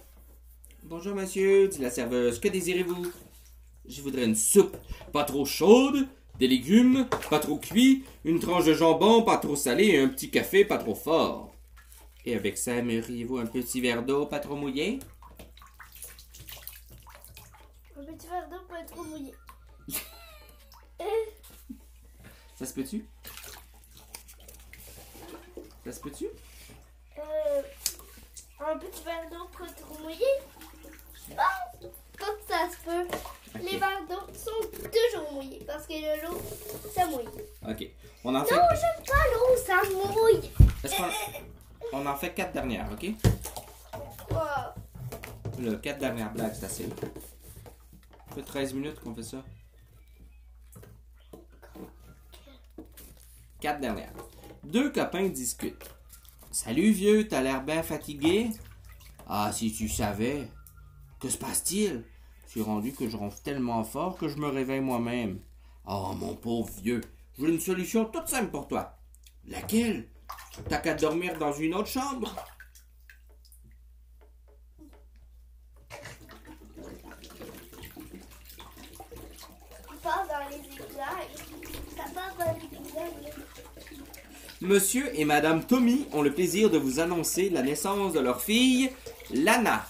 [0.83, 2.39] Bonjour monsieur, dit la serveuse.
[2.39, 3.11] Que désirez-vous?
[3.87, 4.75] Je voudrais une soupe,
[5.13, 6.07] pas trop chaude,
[6.39, 10.29] des légumes, pas trop cuits, une tranche de jambon, pas trop salé et un petit
[10.29, 11.54] café, pas trop fort.
[12.27, 14.99] Et avec ça, aimeriez-vous un petit verre d'eau, pas trop mouillé?
[17.95, 19.35] Un petit verre d'eau être trop mouillé.
[22.55, 23.05] Ça se peut-tu?
[25.85, 26.25] Ça se peut-tu?
[26.25, 27.61] Euh,
[28.59, 30.25] un petit verre d'eau être trop mouillé?
[31.29, 31.35] Bon,
[32.17, 33.07] quand ça se peut.
[33.59, 36.41] Les verres d'eau sont toujours mouillés parce que de l'eau,
[36.93, 37.27] ça mouille.
[37.67, 37.87] Ok.
[38.23, 38.55] On en fait.
[38.55, 40.51] Non, j'aime pas l'eau, ça mouille.
[41.97, 43.05] On en fait quatre dernières, ok?
[44.29, 44.37] Wow.
[45.57, 46.89] Le quatre dernières blagues, c'est assez.
[46.89, 49.41] Ça fait 13 minutes qu'on fait ça.
[53.61, 54.11] Quatre dernières.
[54.65, 55.89] Deux copains discutent.
[56.51, 58.49] Salut vieux, t'as l'air bien fatigué?
[59.25, 60.49] Ah, si tu savais.
[61.21, 62.03] Que se passe-t-il?
[62.47, 65.39] Je suis rendu que je ronfle tellement fort que je me réveille moi-même.
[65.87, 66.99] Oh, mon pauvre vieux,
[67.39, 68.97] j'ai une solution toute simple pour toi.
[69.45, 70.09] Laquelle?
[70.69, 72.35] T'as qu'à dormir dans une autre chambre.
[80.01, 80.61] Part dans les.
[81.95, 82.69] Ça part dans les.
[84.61, 88.91] Monsieur et Madame Tommy ont le plaisir de vous annoncer la naissance de leur fille,
[89.31, 89.85] Lana.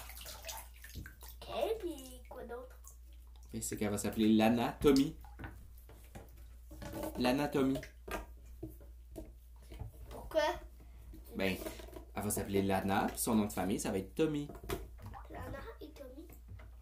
[1.48, 2.76] Ok, puis quoi d'autre?
[3.54, 5.14] Et c'est qu'elle va s'appeler Lana Tommy.
[7.18, 7.78] Lana Tommy.
[10.36, 10.54] Pourquoi?
[11.34, 11.56] Ben,
[12.14, 14.46] elle va s'appeler Lana, puis son nom de famille, ça va être Tommy.
[15.30, 16.26] Lana et Tommy.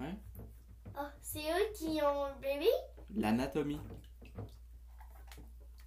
[0.01, 0.17] Ouais.
[0.97, 2.67] Ah, c'est eux qui ont le bébé?
[3.15, 3.81] Lana Tommy.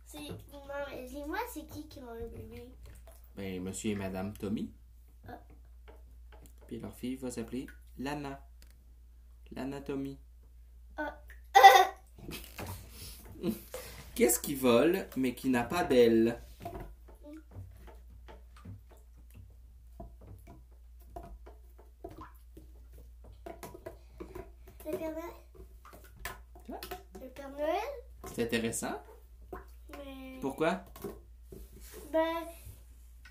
[0.06, 0.30] C'est.
[0.30, 2.74] Non, mais dis-moi, c'est qui qui ont le bébé?
[3.36, 4.72] Ben, Monsieur et Madame Tommy.
[5.28, 5.38] Ah.
[6.68, 8.42] Puis leur fille va s'appeler Lana.
[9.52, 10.18] Lana Tommy.
[10.96, 11.22] Ah.
[14.16, 16.42] Qu'est-ce qui vole, mais qui n'a pas d'aile?
[24.90, 25.24] Le Père Noël.
[26.66, 26.80] Quoi?
[27.22, 27.76] Le Père Noël.
[28.34, 29.02] C'est intéressant.
[29.92, 30.40] Mais.
[30.42, 30.84] Pourquoi?
[32.12, 32.44] Ben,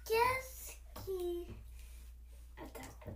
[0.06, 0.72] qu'est-ce
[1.04, 1.46] qui.
[2.56, 3.12] Attends.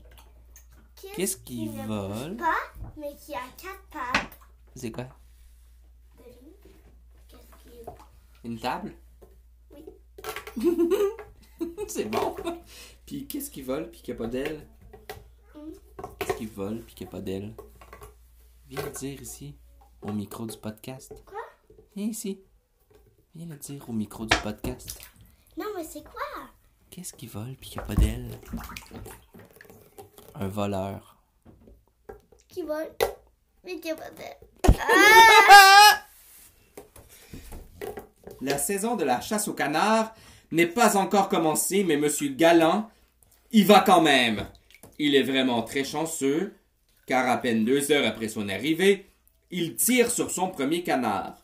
[1.17, 2.37] Qu'est-ce qui ne vole?
[2.37, 2.55] Pas,
[2.97, 4.39] mais qui a quatre pattes?
[4.75, 5.07] C'est quoi?
[7.29, 7.79] Qu'est-ce qui.
[8.45, 8.95] Une table?
[9.71, 9.85] Oui.
[11.89, 12.37] C'est bon.
[13.07, 14.67] Puis qu'est-ce qui vole puis qu'il n'y a pas d'aile?
[15.55, 15.73] Hmm.
[16.19, 17.55] Qu'est-ce qui vole puis qu'il n'y a pas d'aile?
[18.69, 19.57] Viens le dire ici,
[20.03, 21.13] au micro du podcast.
[21.27, 21.40] Quoi?
[21.97, 22.41] Viens ici.
[23.35, 25.01] Viens le dire au micro du podcast.
[25.57, 26.49] Non, mais c'est quoi?
[26.89, 28.31] Qu'est-ce qui vole puis qu'il n'y a pas d'aile?
[30.37, 31.19] Un voleur.
[32.49, 32.91] Qui vole?
[33.65, 34.39] Mais a pas d'aile.
[38.41, 40.15] La saison de la chasse au canard
[40.53, 42.89] n'est pas encore commencée, mais Monsieur Galant
[43.51, 44.47] y va quand même.
[44.99, 46.55] Il est vraiment très chanceux,
[47.07, 49.11] car à peine deux heures après son arrivée,
[49.51, 51.40] il tire sur son premier canard.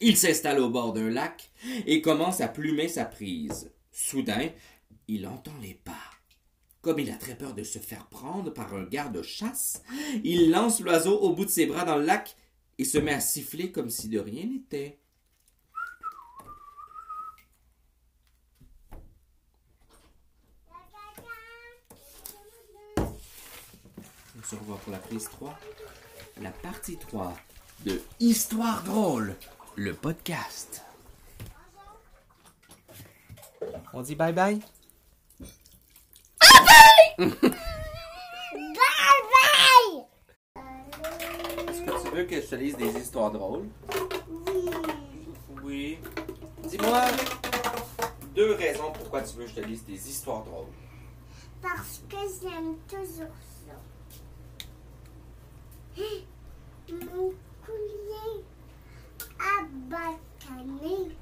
[0.00, 1.50] Il s'installe au bord d'un lac
[1.86, 3.72] et commence à plumer sa prise.
[3.90, 4.48] Soudain,
[5.08, 5.92] il entend les pas.
[6.80, 9.82] Comme il a très peur de se faire prendre par un garde-chasse,
[10.22, 12.36] il lance l'oiseau au bout de ses bras dans le lac
[12.78, 15.00] et se met à siffler comme si de rien n'était.
[24.38, 25.58] On se revoit pour la prise 3.
[26.40, 27.36] La partie 3
[27.84, 29.34] de Histoire drôle,
[29.78, 30.82] le podcast.
[33.92, 34.60] On dit bye bye?
[36.40, 37.28] Bye bye!
[41.68, 43.68] Est-ce que tu veux que je te lise des histoires drôles?
[44.46, 44.70] Oui.
[45.62, 45.98] Oui.
[46.64, 47.04] Dis-moi
[48.34, 50.72] deux raisons pourquoi tu veux que je te lise des histoires drôles.
[51.62, 53.76] Parce que j'aime toujours ça.
[56.92, 57.32] Mon
[57.64, 58.44] collier
[59.38, 61.16] à bacané.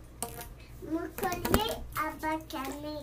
[0.90, 2.96] Mon collier à bacané.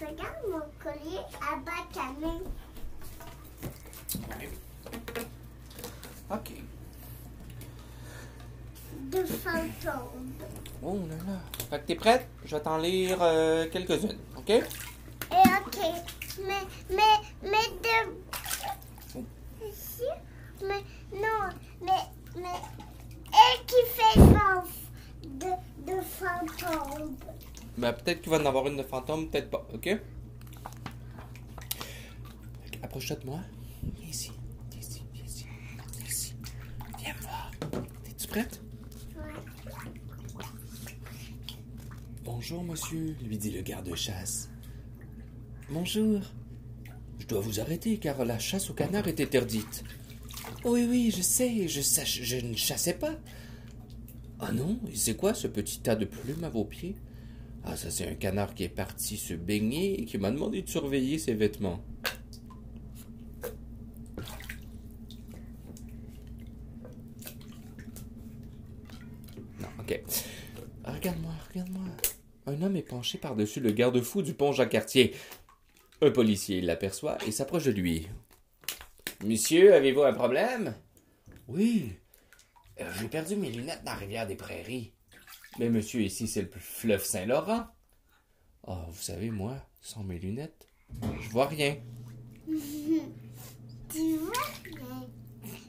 [0.00, 2.34] Regarde mon collier à bacané.
[6.30, 6.50] Ok.
[9.10, 10.32] De fantôme.
[10.82, 11.38] Oh là là.
[11.70, 12.28] Fait que t'es prête?
[12.44, 14.50] Je vais t'en lire euh, quelques-unes, ok?
[14.50, 14.62] Et
[15.30, 15.78] ok.
[16.46, 17.98] Mais, mais, mais de.
[19.68, 20.08] Ici?
[20.62, 21.50] Mais, non.
[21.82, 22.60] Mais, mais.
[23.52, 24.20] Et qui fait
[25.24, 25.46] de,
[25.86, 27.16] de fantôme.
[27.76, 29.82] Ben, peut-être qu'il va en avoir une de fantôme, peut-être pas, ok?
[29.82, 29.98] Que
[32.82, 33.40] Approche-toi de moi.
[33.98, 34.32] Viens ici.
[34.70, 35.02] Viens ici.
[35.12, 35.46] Viens ici.
[35.98, 36.34] Viens ici.
[36.98, 37.50] Viens me voir.
[38.08, 38.60] Es-tu prête?
[39.16, 39.22] Ouais.
[42.24, 44.48] Bonjour, monsieur, lui dit le garde-chasse.
[45.70, 46.20] Bonjour.
[47.18, 49.84] Je dois vous arrêter car la chasse au canard est interdite.
[50.64, 53.14] Oui, oui, je sais, je ne chassais pas.
[54.44, 56.96] Ah non, c'est quoi ce petit tas de plumes à vos pieds?
[57.64, 60.68] Ah, ça c'est un canard qui est parti se baigner et qui m'a demandé de
[60.68, 61.80] surveiller ses vêtements.
[69.60, 70.00] Non, ok.
[70.84, 71.84] Ah, Regarde-moi, regarde-moi.
[72.46, 75.14] Un homme est penché par-dessus le garde-fou du pont Jacques-Cartier.
[76.00, 78.08] Un policier l'aperçoit et s'approche de lui.
[79.24, 80.74] Monsieur, avez-vous un problème?
[81.46, 81.92] Oui.
[82.80, 84.92] Euh, J'ai perdu mes lunettes dans la rivière des Prairies.
[85.58, 87.66] Mais monsieur, ici, c'est le fleuve Saint-Laurent.
[88.66, 90.66] Oh, vous savez, moi, sans mes lunettes,
[91.20, 91.76] je vois rien.
[93.92, 94.32] Tu vois
[94.64, 95.06] rien.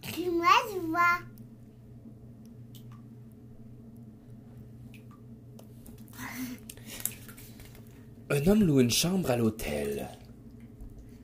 [0.02, 1.20] Puis moi, je vois.
[8.30, 10.08] Un homme loue une chambre à l'hôtel.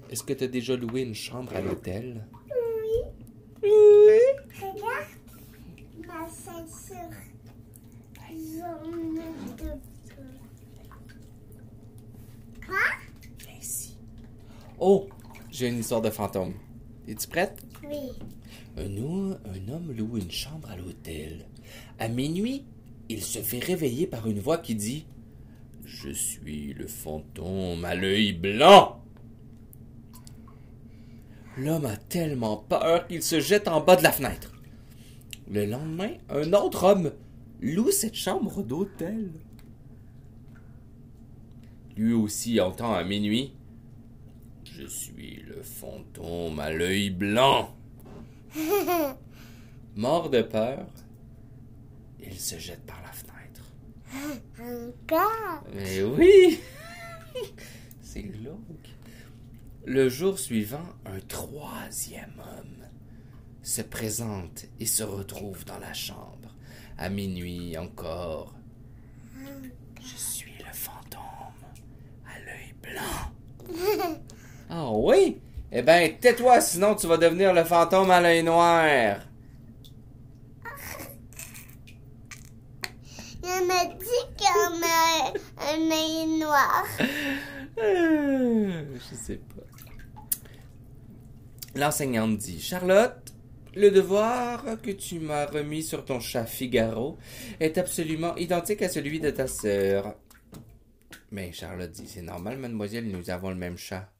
[0.09, 2.25] Est-ce que tu as déjà loué une chambre à l'hôtel?
[3.63, 3.69] Oui.
[3.71, 4.28] Oui.
[12.65, 12.77] Quoi?
[13.59, 13.97] Ici.
[14.79, 15.07] Oh,
[15.51, 16.53] j'ai une histoire de fantôme.
[17.07, 17.61] Es-tu prête?
[17.83, 18.11] Oui.
[18.77, 21.45] Un, un homme loue une chambre à l'hôtel.
[21.97, 22.65] À minuit,
[23.09, 25.05] il se fait réveiller par une voix qui dit
[25.83, 29.03] Je suis le fantôme à l'œil blanc.
[31.57, 34.53] L'homme a tellement peur qu'il se jette en bas de la fenêtre.
[35.49, 37.11] Le lendemain, un autre homme
[37.59, 39.31] loue cette chambre d'hôtel.
[41.97, 43.53] Lui aussi entend à minuit
[44.63, 47.75] Je suis le fantôme à l'œil blanc.
[49.95, 50.85] Mort de peur,
[52.21, 53.73] il se jette par la fenêtre.
[54.59, 55.63] Encore?
[55.73, 56.59] Mais oui!
[58.01, 58.95] C'est glauque.
[59.85, 62.78] Le jour suivant, un troisième homme
[63.69, 66.55] se présente et se retrouve dans la chambre.
[66.97, 68.55] À minuit encore.
[70.01, 71.21] Je suis le fantôme
[72.25, 73.29] à l'œil blanc.
[74.71, 75.41] Ah oui?
[75.71, 78.83] Eh ben, tais-toi, sinon tu vas devenir le fantôme à l'œil noir.
[83.43, 85.33] Il m'a dit qu'on a
[85.73, 86.85] un œil noir.
[87.77, 89.63] Je sais pas.
[91.75, 93.18] L'enseignante dit Charlotte,
[93.75, 97.17] le devoir que tu m'as remis sur ton chat Figaro
[97.59, 100.15] est absolument identique à celui de ta sœur.
[101.31, 104.11] Mais Charlotte dit C'est normal, mademoiselle, nous avons le même chat.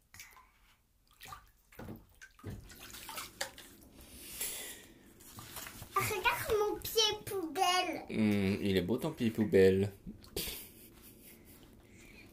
[5.95, 8.01] Regarde mon pied poubelle.
[8.11, 9.91] Hum, il est beau ton pied poubelle.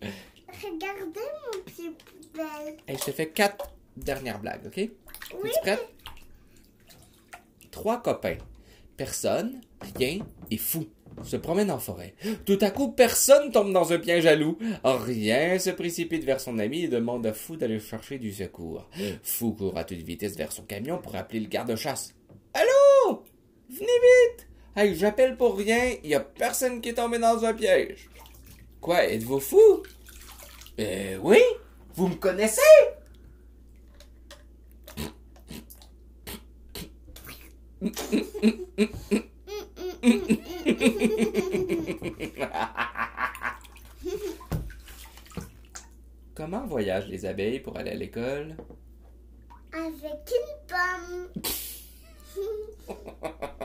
[0.02, 1.20] Regardez
[1.54, 2.76] mon pied poubelle.
[2.88, 4.76] Et je te fais quatre dernières blagues, ok?
[4.76, 5.50] Oui.
[5.50, 5.95] Es-tu prête?
[7.76, 8.38] Trois copains.
[8.96, 9.60] Personne,
[9.98, 10.86] rien et fou
[11.22, 12.14] se promènent en forêt.
[12.46, 14.56] Tout à coup, personne tombe dans un piège à loup.
[14.82, 18.88] Rien se précipite vers son ami et demande à Fou d'aller chercher du secours.
[19.22, 22.14] Fou court à toute vitesse vers son camion pour appeler le garde-chasse.
[22.54, 23.22] Allô?
[23.68, 24.48] Venez vite!
[24.74, 28.08] Hey, j'appelle pour rien, il y a personne qui est tombé dans un piège.
[28.80, 29.82] Quoi, êtes-vous fou?
[30.80, 31.42] Euh, oui,
[31.94, 32.60] vous me connaissez?
[46.34, 48.56] Comment voyagent les abeilles pour aller à l'école?
[49.72, 51.28] Avec une pomme.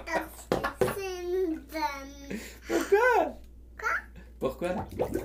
[0.05, 0.57] Parce que
[0.95, 2.37] c'est une pomme.
[2.67, 3.35] Pourquoi?
[3.79, 3.95] Quoi?
[4.39, 4.69] Pourquoi?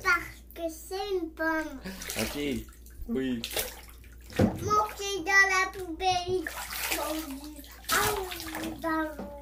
[0.02, 1.78] Parce que c'est une pomme.
[2.18, 2.37] Ok.
[3.09, 3.42] Oui.
[4.38, 6.44] Mon pied dans la poubelle.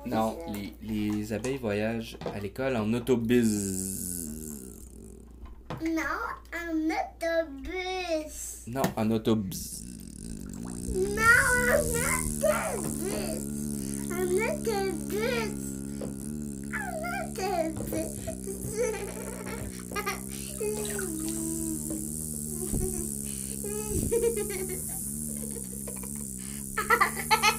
[0.06, 4.24] Non, les, les abeilles voyagent à l'école en autobus.
[5.82, 6.02] Non,
[6.52, 8.62] un autobus.
[8.66, 9.82] Non, en autobus.
[10.94, 11.22] Non,
[11.68, 11.80] un
[12.44, 13.24] autobus.
[14.10, 15.50] Un autobus.
[16.72, 16.88] Un
[17.24, 18.12] autobus.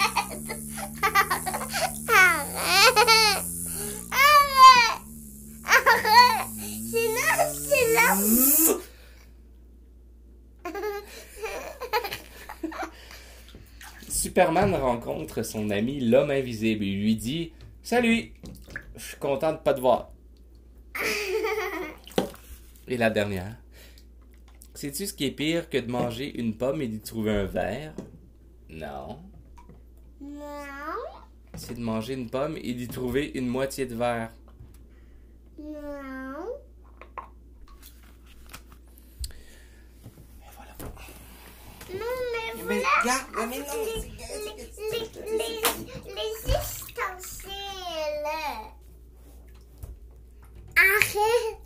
[14.10, 18.34] Superman rencontre son ami l'homme invisible et lui dit Salut,
[18.96, 20.12] je suis content de pas te voir.
[22.88, 23.56] Et la dernière.
[24.74, 27.94] Sais-tu ce qui est pire que de manger une pomme et d'y trouver un verre
[28.70, 29.20] Non.
[30.22, 30.85] Non.
[31.58, 34.32] C'est de manger une pomme et d'y trouver une moitié de verre.
[35.58, 35.74] Non.
[40.42, 40.76] Et voilà.
[41.94, 42.00] Non,
[42.34, 43.02] mais Mais voilà.
[43.02, 44.08] regarde, mais non, les, les,
[44.92, 45.62] les, les,
[46.14, 47.52] les ustensiles.
[50.76, 51.60] Arrête.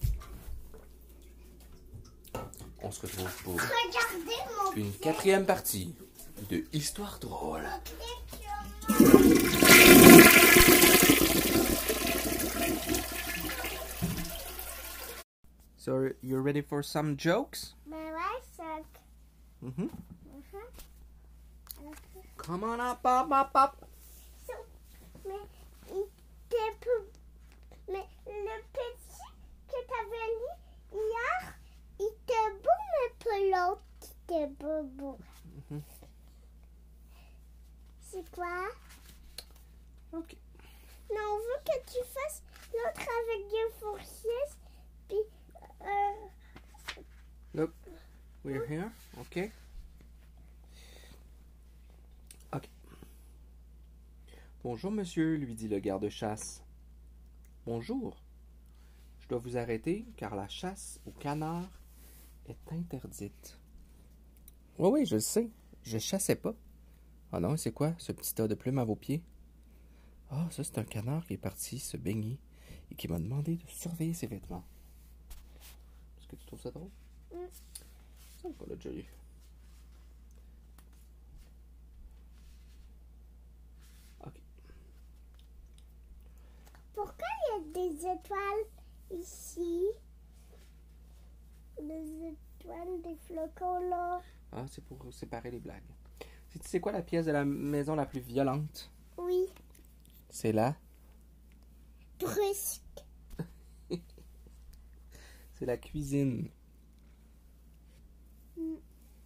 [2.81, 5.95] On se retrouve pour Regardez mon une quatrième partie
[6.49, 7.67] de Histoire drôle.
[15.77, 17.73] So, you ready for some jokes?
[17.89, 18.83] Mais ouais, ça.
[19.63, 19.87] Mm-hmm.
[22.37, 23.75] Come on up, up, up, up.
[25.25, 25.35] Mais,
[26.49, 27.11] t'es pou-
[27.91, 29.29] mais le petit
[29.67, 30.51] que t'avais lu
[30.93, 31.53] hier,
[31.99, 35.17] il était beau, mais pas l'autre qui était beau, beau.
[35.69, 35.81] Mhm.
[38.11, 38.67] C'est quoi?
[40.13, 40.35] Ok.
[41.11, 42.41] Non, on veut que tu fasses
[42.73, 44.57] l'autre avec des fourchettes,
[45.07, 45.17] puis
[45.81, 47.03] euh,
[47.53, 47.71] Look,
[48.43, 48.89] we're here.
[49.19, 49.51] Ok.
[52.51, 52.67] Ok.
[54.63, 56.63] Bonjour, monsieur, lui dit le garde-chasse.
[57.67, 58.17] Bonjour.
[59.19, 61.69] Je dois vous arrêter car la chasse au canard
[62.47, 63.59] est interdite.
[64.79, 65.51] Oui, oui, je le sais.
[65.83, 66.55] Je chassais pas.
[67.31, 69.23] Ah non, c'est quoi ce petit tas de plumes à vos pieds?
[70.31, 72.39] Ah, ça, c'est un canard qui est parti se baigner
[72.91, 74.63] et qui m'a demandé de surveiller ses vêtements.
[76.19, 76.89] Est-ce que tu trouves ça drôle?
[77.33, 77.37] Mm.
[78.41, 79.05] Ça, on l'a déjà eu.
[84.25, 84.41] Ok.
[86.93, 88.65] pourquoi il y a des étoiles
[89.11, 89.85] ici?
[91.77, 92.35] Des étoiles.
[92.59, 94.21] étoiles, des flocons là.
[94.51, 95.83] Ah, c'est pour séparer les blagues.
[96.51, 98.91] Tu sais quoi la pièce de la maison la plus violente?
[99.17, 99.45] Oui,
[100.29, 100.75] C'est là.
[102.19, 102.81] brusque.
[105.55, 106.49] C'est la cuisine.
[108.57, 108.75] Mm.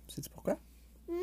[0.07, 0.59] Sais-tu pourquoi?
[1.07, 1.13] Mm.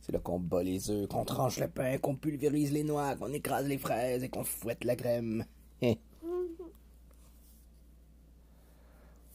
[0.00, 3.32] C'est là qu'on bat les œufs, qu'on tranche le pain, qu'on pulvérise les noix, qu'on
[3.32, 5.44] écrase les fraises et qu'on fouette la crème.
[5.82, 5.94] Hein?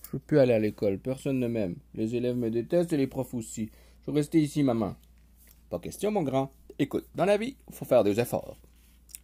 [0.04, 1.76] Je veux plus aller à l'école, personne ne m'aime.
[1.96, 3.70] Les élèves me détestent et les profs aussi.
[4.02, 4.96] Je veux rester ici, maman.
[5.74, 6.52] Pas question, mon grand.
[6.78, 8.58] Écoute, dans la vie, il faut faire des efforts.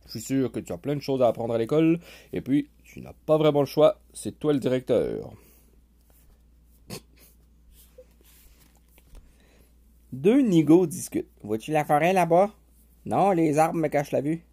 [0.08, 2.00] Je suis sûr que tu as plein de choses à apprendre à l'école,
[2.34, 5.32] et puis, tu n'as pas vraiment le choix, c'est toi le directeur.
[10.12, 11.30] Deux nigauds discutent.
[11.44, 12.50] Vois-tu la forêt là-bas?
[13.06, 14.44] Non, les arbres me cachent la vue.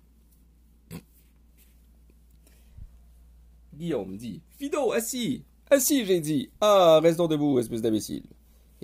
[3.72, 8.35] Guillaume dit Fido, assis Assis, j'ai dit Ah, restons debout, espèce d'imbécile.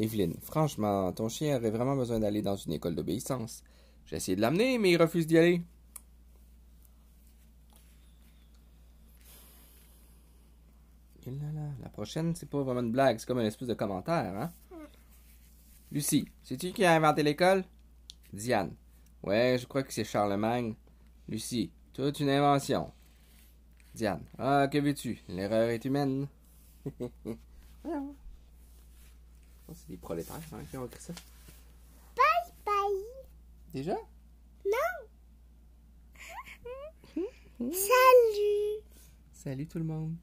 [0.02, 3.62] Evelyne, franchement, ton chien aurait vraiment besoin d'aller dans une école d'obéissance.
[4.06, 5.62] J'ai essayé de l'amener, mais il refuse d'y aller.
[11.80, 14.52] La prochaine, c'est pas vraiment une blague, c'est comme une espèce de commentaire, hein?
[15.92, 17.64] Lucie, c'est-tu qui a inventé l'école?
[18.32, 18.74] Diane.
[19.22, 20.74] Ouais, je crois que c'est Charlemagne.
[21.28, 22.90] Lucie, toute une invention.
[23.94, 24.24] Diane.
[24.38, 25.22] Ah, que veux-tu?
[25.28, 26.26] L'erreur est humaine.
[29.74, 31.12] C'est des prolétaires hein, qui ont écrit ça.
[32.64, 33.04] Bye.
[33.72, 33.94] Déjà?
[37.58, 38.82] Salut.
[39.32, 40.16] Salut tout le monde.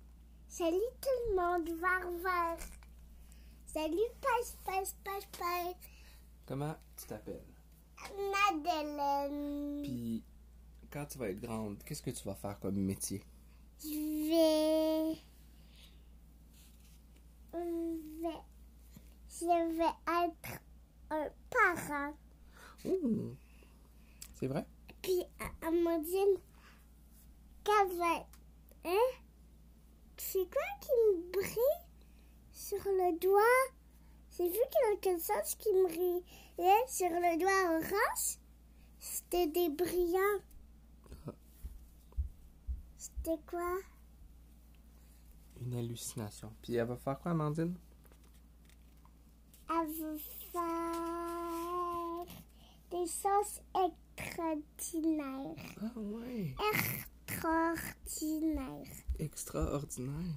[0.48, 2.58] Salut tout le monde, var var.
[3.66, 5.76] Salut, passe, passe, passe, passe.
[6.46, 7.44] Comment tu t'appelles?
[8.52, 9.82] Madeleine.
[9.84, 10.24] Puis,
[10.90, 13.24] quand tu vas être grande, qu'est-ce que tu vas faire comme métier?
[13.82, 15.18] Je vais.
[17.54, 18.44] Je vais.
[19.42, 20.62] Je vais être
[21.10, 22.14] un parent.
[22.84, 23.36] Ouh.
[24.36, 24.66] C'est vrai?
[25.02, 25.24] Puis
[25.62, 26.38] Amandine,
[27.64, 28.28] qu'elle va.
[28.86, 29.10] Hein?
[30.18, 31.80] C'est quoi qui me brille
[32.52, 33.78] sur le doigt?
[34.38, 34.60] J'ai vu
[34.94, 38.40] quelque chose qui me brillait sur le doigt orange.
[39.00, 40.44] C'était des brillants.
[42.98, 43.78] C'était quoi?
[45.62, 46.54] Une hallucination.
[46.62, 47.78] Puis elle va faire quoi, Amandine?
[49.70, 50.18] Elle veut
[50.52, 52.26] faire
[52.92, 53.62] des sauces
[54.18, 55.56] extraordinaires.
[55.82, 56.56] Ah ouais.
[57.28, 58.96] Extraordinaires.
[59.20, 60.36] Extraordinaire.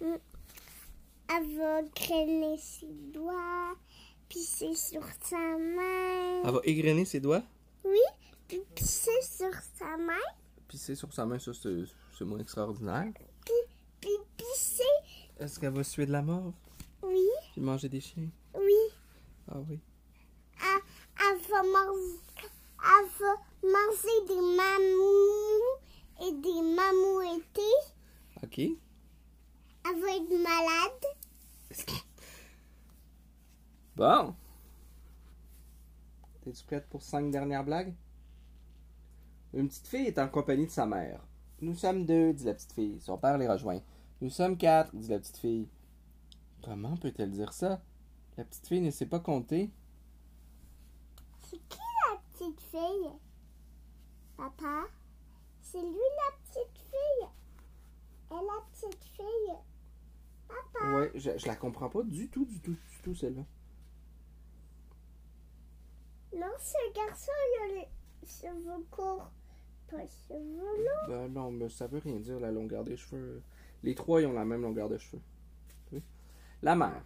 [0.00, 3.74] Elle va grainer ses doigts,
[4.28, 6.42] pisser sur sa main.
[6.44, 7.42] Elle va égrener ses doigts,
[7.84, 7.98] Oui,
[8.46, 10.12] puis pisser sur sa main,
[10.68, 11.84] pisser sur sa main, ça c'est
[12.16, 13.12] c'est moins extraordinaire.
[14.00, 14.82] puis pisser.
[15.38, 16.52] Est-ce qu'elle va suer de la mort?
[17.02, 18.28] Oui, Puis manger des chiens?
[18.58, 18.94] Oui.
[19.48, 19.80] Ah oui.
[20.60, 20.82] Elle,
[21.20, 22.20] elle va manger,
[22.82, 23.32] elle va
[23.62, 25.76] manger des mamous
[26.22, 27.60] et des mamouettés.
[28.42, 28.58] Ok.
[28.58, 31.04] Elle va être malade.
[33.96, 34.34] Bon.
[36.42, 37.94] T'es-tu prête pour cinq dernières blagues?
[39.54, 41.26] Une petite fille est en compagnie de sa mère.
[41.62, 43.00] Nous sommes deux, dit la petite fille.
[43.00, 43.80] Son père les rejoint.
[44.20, 45.66] Nous sommes quatre, dit la petite fille.
[46.62, 47.80] Comment peut-elle dire ça?
[48.36, 49.70] La petite fille ne sait pas compter.
[51.38, 51.78] C'est qui
[52.10, 53.10] la petite fille?
[54.36, 54.84] Papa?
[55.62, 57.28] C'est lui la petite fille.
[58.30, 59.56] Et la petite fille.
[60.48, 60.92] Papa?
[60.92, 63.44] Ouais, je, je la comprends pas du tout, du tout, du tout, celle-là.
[66.36, 67.88] Non, ce garçon, il a les
[68.26, 69.30] cheveux courts.
[69.88, 71.08] Pas cheveux longs.
[71.08, 73.42] Ben non, mais ça veut rien dire, la longueur des cheveux.
[73.82, 75.22] Les trois, ils ont la même longueur de cheveux.
[75.92, 76.02] Oui.
[76.60, 77.02] La mère.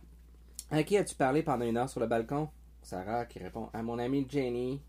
[0.72, 2.48] À qui as-tu parlé pendant une heure sur le balcon?
[2.82, 4.80] Sarah qui répond à mon amie Jenny.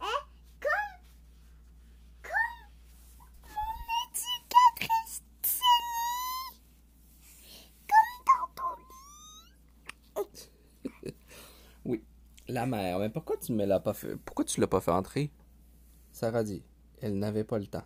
[0.00, 0.04] Eh,
[0.60, 0.70] comme.
[2.22, 2.70] Comme.
[3.42, 3.74] Mon
[4.06, 6.62] éducatrice Jenny.
[7.88, 8.70] Comme dans ton
[11.90, 12.00] lit.
[12.48, 14.14] La mère, mais pourquoi tu me l'as pas fait?
[14.16, 15.32] Pourquoi tu l'as pas fait entrer?
[16.12, 16.62] Sarah dit,
[17.02, 17.84] elle n'avait pas le temps.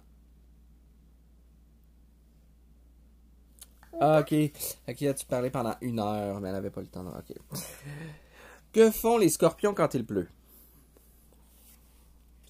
[4.05, 4.34] Ah, ok.
[4.88, 7.07] À qui as-tu parlé pendant une heure, mais elle n'avait pas le temps.
[7.07, 7.36] Ok.
[8.72, 10.28] Que font les scorpions quand il pleut?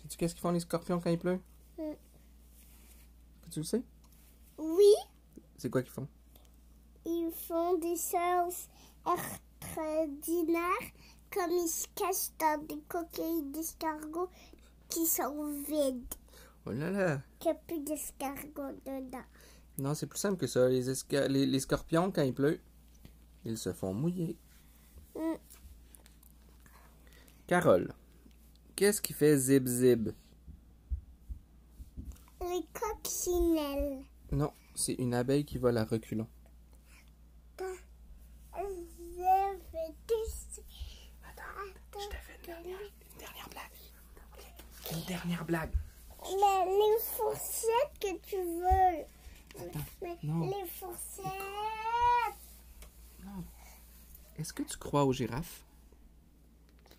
[0.03, 1.41] Sais-tu qu'est-ce qu'ils font les scorpions quand il pleut?
[1.79, 1.93] Mm.
[3.51, 3.83] Tu le sais?
[4.57, 4.95] Oui,
[5.59, 6.09] C'est quoi qu'ils font?
[7.05, 8.69] ils font des choses
[9.05, 10.63] extraordinaires
[11.35, 14.31] comme ils se cachent dans des coquilles d'escargots
[14.89, 16.15] qui sont vides.
[16.65, 17.21] Oh là là!
[17.41, 19.25] Qu'il n'y a plus d'escargots dedans.
[19.79, 20.69] Non, c'est plus simple que ça.
[20.69, 20.83] Les,
[21.29, 22.61] les, les scorpions, quand il pleut,
[23.45, 24.37] ils se font mouiller.
[25.17, 25.35] Mm.
[27.47, 27.93] Carole,
[28.77, 30.11] qu'est-ce qui fait zib zib?
[32.41, 34.05] Les coccinelles.
[34.31, 36.29] Non, c'est une abeille qui vole à reculons.
[41.95, 43.77] Je te fais une dernière, une dernière blague.
[44.35, 44.45] Ok.
[44.93, 45.75] Une dernière blague.
[46.25, 49.05] Mais les fourchettes que tu veux.
[50.01, 50.47] Mais non.
[50.47, 51.29] les fourchettes.
[54.37, 55.65] Est-ce que tu crois aux girafes?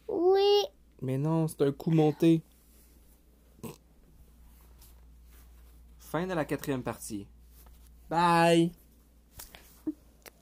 [0.07, 0.65] Oui.
[1.01, 2.41] Mais non, c'est un coup monté.
[5.99, 7.27] Fin de la quatrième partie.
[8.09, 8.71] Bye!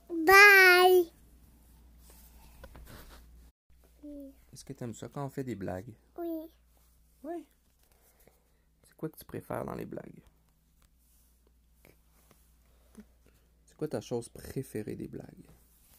[0.09, 1.12] Bye.
[4.51, 5.93] Est-ce que t'aimes ça quand on fait des blagues?
[6.20, 6.51] Oui.
[7.24, 7.47] Oui.
[8.84, 10.22] C'est quoi que tu préfères dans les blagues?
[13.82, 15.25] Quoi ta chose préférée des blagues?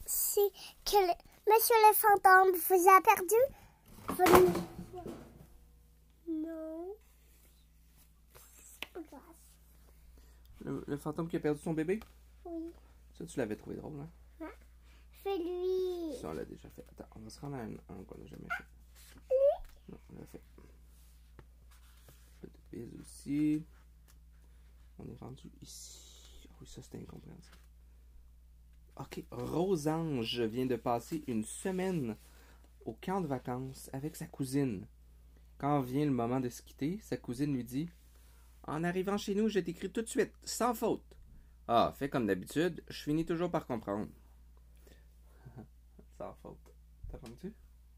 [0.06, 0.48] C'est
[0.84, 1.18] que le-
[1.50, 3.40] Monsieur le fantôme vous a perdu?
[6.28, 6.94] Non.
[8.36, 8.86] C'est.
[10.60, 11.98] Le, le fantôme qui a perdu son bébé?
[12.44, 12.70] Oui.
[13.18, 14.48] Ça, tu l'avais trouvé drôle, hein?
[15.24, 16.16] Fais-lui.
[16.20, 16.84] Ça, on l'a déjà fait.
[16.88, 18.64] Attends, on va se rendre à un, un qu'on n'a jamais fait.
[19.88, 20.40] Non, on l'a fait.
[22.44, 23.64] De bise aussi.
[25.00, 26.48] On est rendu ici.
[26.48, 27.56] Ah oui, ça, c'était incompréhensible.
[28.96, 32.16] Ok, Rosange vient de passer une semaine
[32.84, 34.86] au camp de vacances avec sa cousine.
[35.56, 37.88] Quand vient le moment de se quitter, sa cousine lui dit
[38.64, 41.04] En arrivant chez nous, je t'écris tout de suite, sans faute.
[41.68, 44.10] Ah, fais comme d'habitude, je finis toujours par comprendre.
[46.18, 46.74] Sans faute.
[47.08, 47.54] T'as entendu?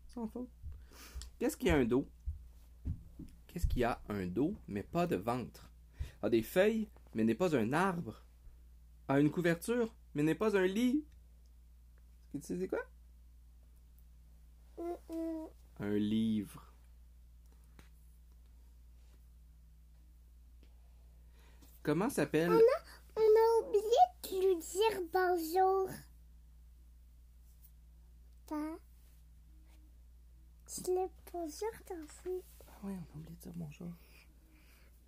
[0.07, 0.51] Sans faute.
[1.39, 2.07] Qu'est-ce qui a un dos?
[3.49, 5.71] Qu'est-ce qui a un dos, mais pas de ventre?
[6.23, 8.23] A des feuilles, mais n'est pas un arbre?
[9.09, 11.05] A une couverture, mais n'est pas un lit?
[12.33, 12.85] Tu sais c'est quoi?
[15.81, 16.73] Un livre.
[21.83, 22.51] Comment s'appelle...
[23.17, 23.83] On a oublié
[24.23, 25.89] de lui dire bonjour.
[28.49, 28.79] Pas.
[30.67, 32.07] Tu le bonjour dans
[32.67, 33.93] Ah oui, on a oublié de dire bonjour.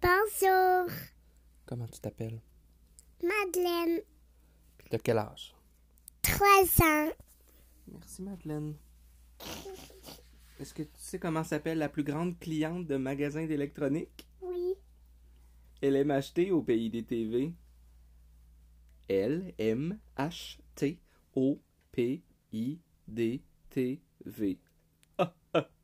[0.00, 0.96] Bonjour.
[1.66, 2.40] Comment tu t'appelles?
[3.22, 4.02] Madeleine,
[4.90, 5.54] de quel âge?
[6.22, 6.46] 3
[6.82, 7.10] ans.
[7.88, 8.74] Merci Madeleine.
[10.58, 14.26] Est-ce que tu sais comment s'appelle la plus grande cliente de magasin d'électronique?
[14.40, 14.74] Oui.
[15.82, 17.52] Elle aime acheter au pays des TV.
[19.08, 20.98] L M H T
[21.34, 21.60] O
[21.92, 22.22] P
[22.52, 24.58] I D T V.
[25.18, 25.76] Enlève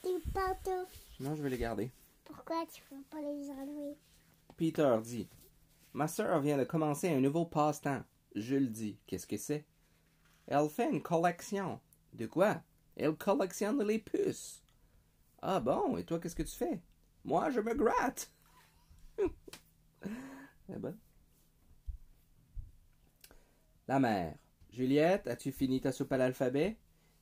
[0.00, 0.98] tes pantoufles.
[1.20, 1.92] Non, je vais les garder.
[2.24, 3.96] Pourquoi tu veux pas les enlever?
[4.56, 5.28] Peter dit
[5.94, 8.02] Ma sœur vient de commencer un nouveau passe-temps.
[8.34, 9.66] Jules dit Qu'est-ce que c'est?
[10.46, 11.80] Elle fait une collection.
[12.12, 12.62] De quoi?
[12.96, 14.62] Elle collectionne les puces.
[15.40, 16.82] Ah bon, et toi, qu'est-ce que tu fais?
[17.24, 18.32] Moi, je me gratte.
[20.74, 20.96] Eh ben.
[23.88, 24.36] La mère.
[24.70, 26.78] Juliette, as-tu fini ta soupe à l'alphabet?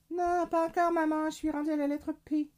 [0.09, 1.29] Non, pas encore, maman.
[1.29, 2.49] Je suis rendue à la lettre P.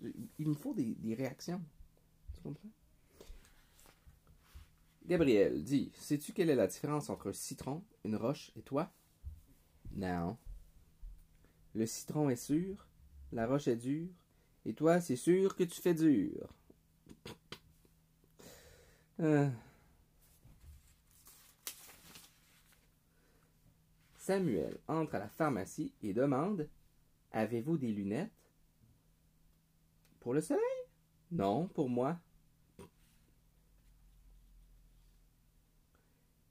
[0.00, 1.62] Il me faut des réactions.
[5.06, 8.90] Gabriel dit Sais-tu quelle est la différence entre un citron, une roche et toi?
[9.94, 10.36] Non.
[11.74, 12.86] Le citron est sûr,
[13.32, 14.08] la roche est dure,
[14.64, 16.48] et toi, c'est sûr que tu fais dur.
[19.20, 19.50] Euh.
[24.16, 26.68] Samuel entre à la pharmacie et demande
[27.32, 28.30] Avez-vous des lunettes
[30.20, 30.62] Pour le soleil?
[31.32, 32.18] Non, pour moi.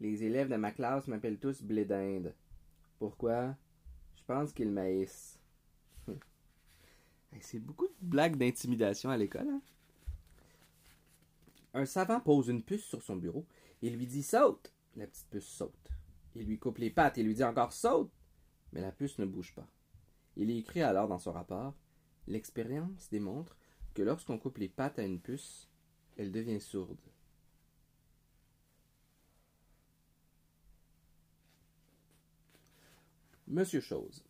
[0.01, 2.33] Les élèves de ma classe m'appellent tous blé d'Inde.
[2.97, 3.55] Pourquoi?
[4.15, 5.39] Je pense qu'ils maïssent.
[7.39, 9.47] C'est beaucoup de blagues d'intimidation à l'école.
[9.47, 9.61] hein?
[11.75, 13.45] Un savant pose une puce sur son bureau
[13.83, 15.91] et lui dit Saute La petite puce saute.
[16.35, 18.11] Il lui coupe les pattes et lui dit encore Saute
[18.73, 19.67] Mais la puce ne bouge pas.
[20.35, 21.75] Il écrit alors dans son rapport
[22.27, 23.55] L'expérience démontre
[23.93, 25.69] que lorsqu'on coupe les pattes à une puce,
[26.17, 26.97] elle devient sourde.
[33.51, 34.23] Monsieur Chose,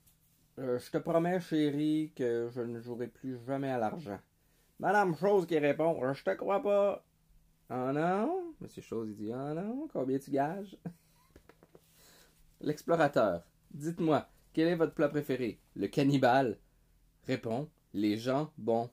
[0.58, 4.20] euh, je te promets, chérie, que je ne jouerai plus jamais à l'argent.
[4.80, 7.06] Madame Chose qui répond Je te crois pas.
[7.70, 8.56] Ah non?
[8.60, 10.76] Monsieur Chose, il dit Ah non, combien tu gages?
[12.62, 15.60] L'explorateur, dites-moi, quel est votre plat préféré?
[15.76, 16.58] Le cannibale?
[17.28, 18.90] Répond Les gens bons.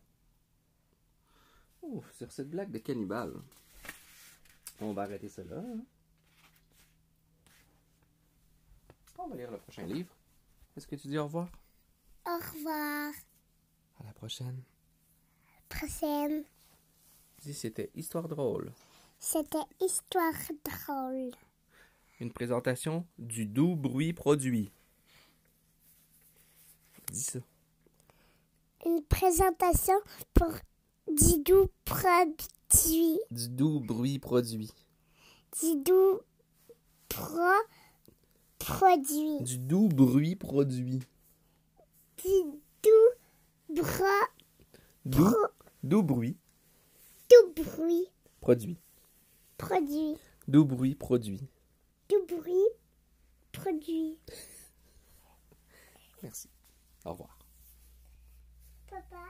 [1.81, 3.33] Oh, sur cette blague de cannibale,
[4.83, 5.57] on va arrêter là.
[5.57, 5.81] hein.
[9.17, 10.15] on va lire le prochain livre.
[10.79, 11.49] Est-ce que tu dis au revoir?
[12.25, 13.13] Au revoir.
[13.99, 14.63] À la prochaine.
[15.69, 16.45] Prochaine.
[17.43, 18.71] Dis, c'était Histoire drôle.
[19.19, 20.33] C'était Histoire
[20.65, 21.33] drôle.
[22.21, 24.71] Une présentation du doux bruit produit.
[27.11, 27.41] Dis ça.
[28.87, 30.01] Une présentation
[30.33, 30.53] pour
[31.13, 33.19] Didou Produit.
[33.33, 34.71] Du doux bruit produit.
[35.61, 36.21] Didou
[37.09, 37.78] Pro Produit.
[39.41, 41.01] Du doux bruit produit.
[42.17, 42.93] Didou
[43.71, 44.21] Bra
[45.05, 45.35] Doux,
[45.83, 46.37] doux bruit
[47.29, 48.07] Tout bruit
[48.41, 48.79] produit.
[49.57, 50.17] produit.
[50.49, 51.41] Doux bruit produit.
[52.09, 52.69] Tout bruit
[53.53, 54.19] produit.
[56.23, 56.49] Merci.
[57.05, 57.39] Au revoir.
[58.89, 59.25] Papa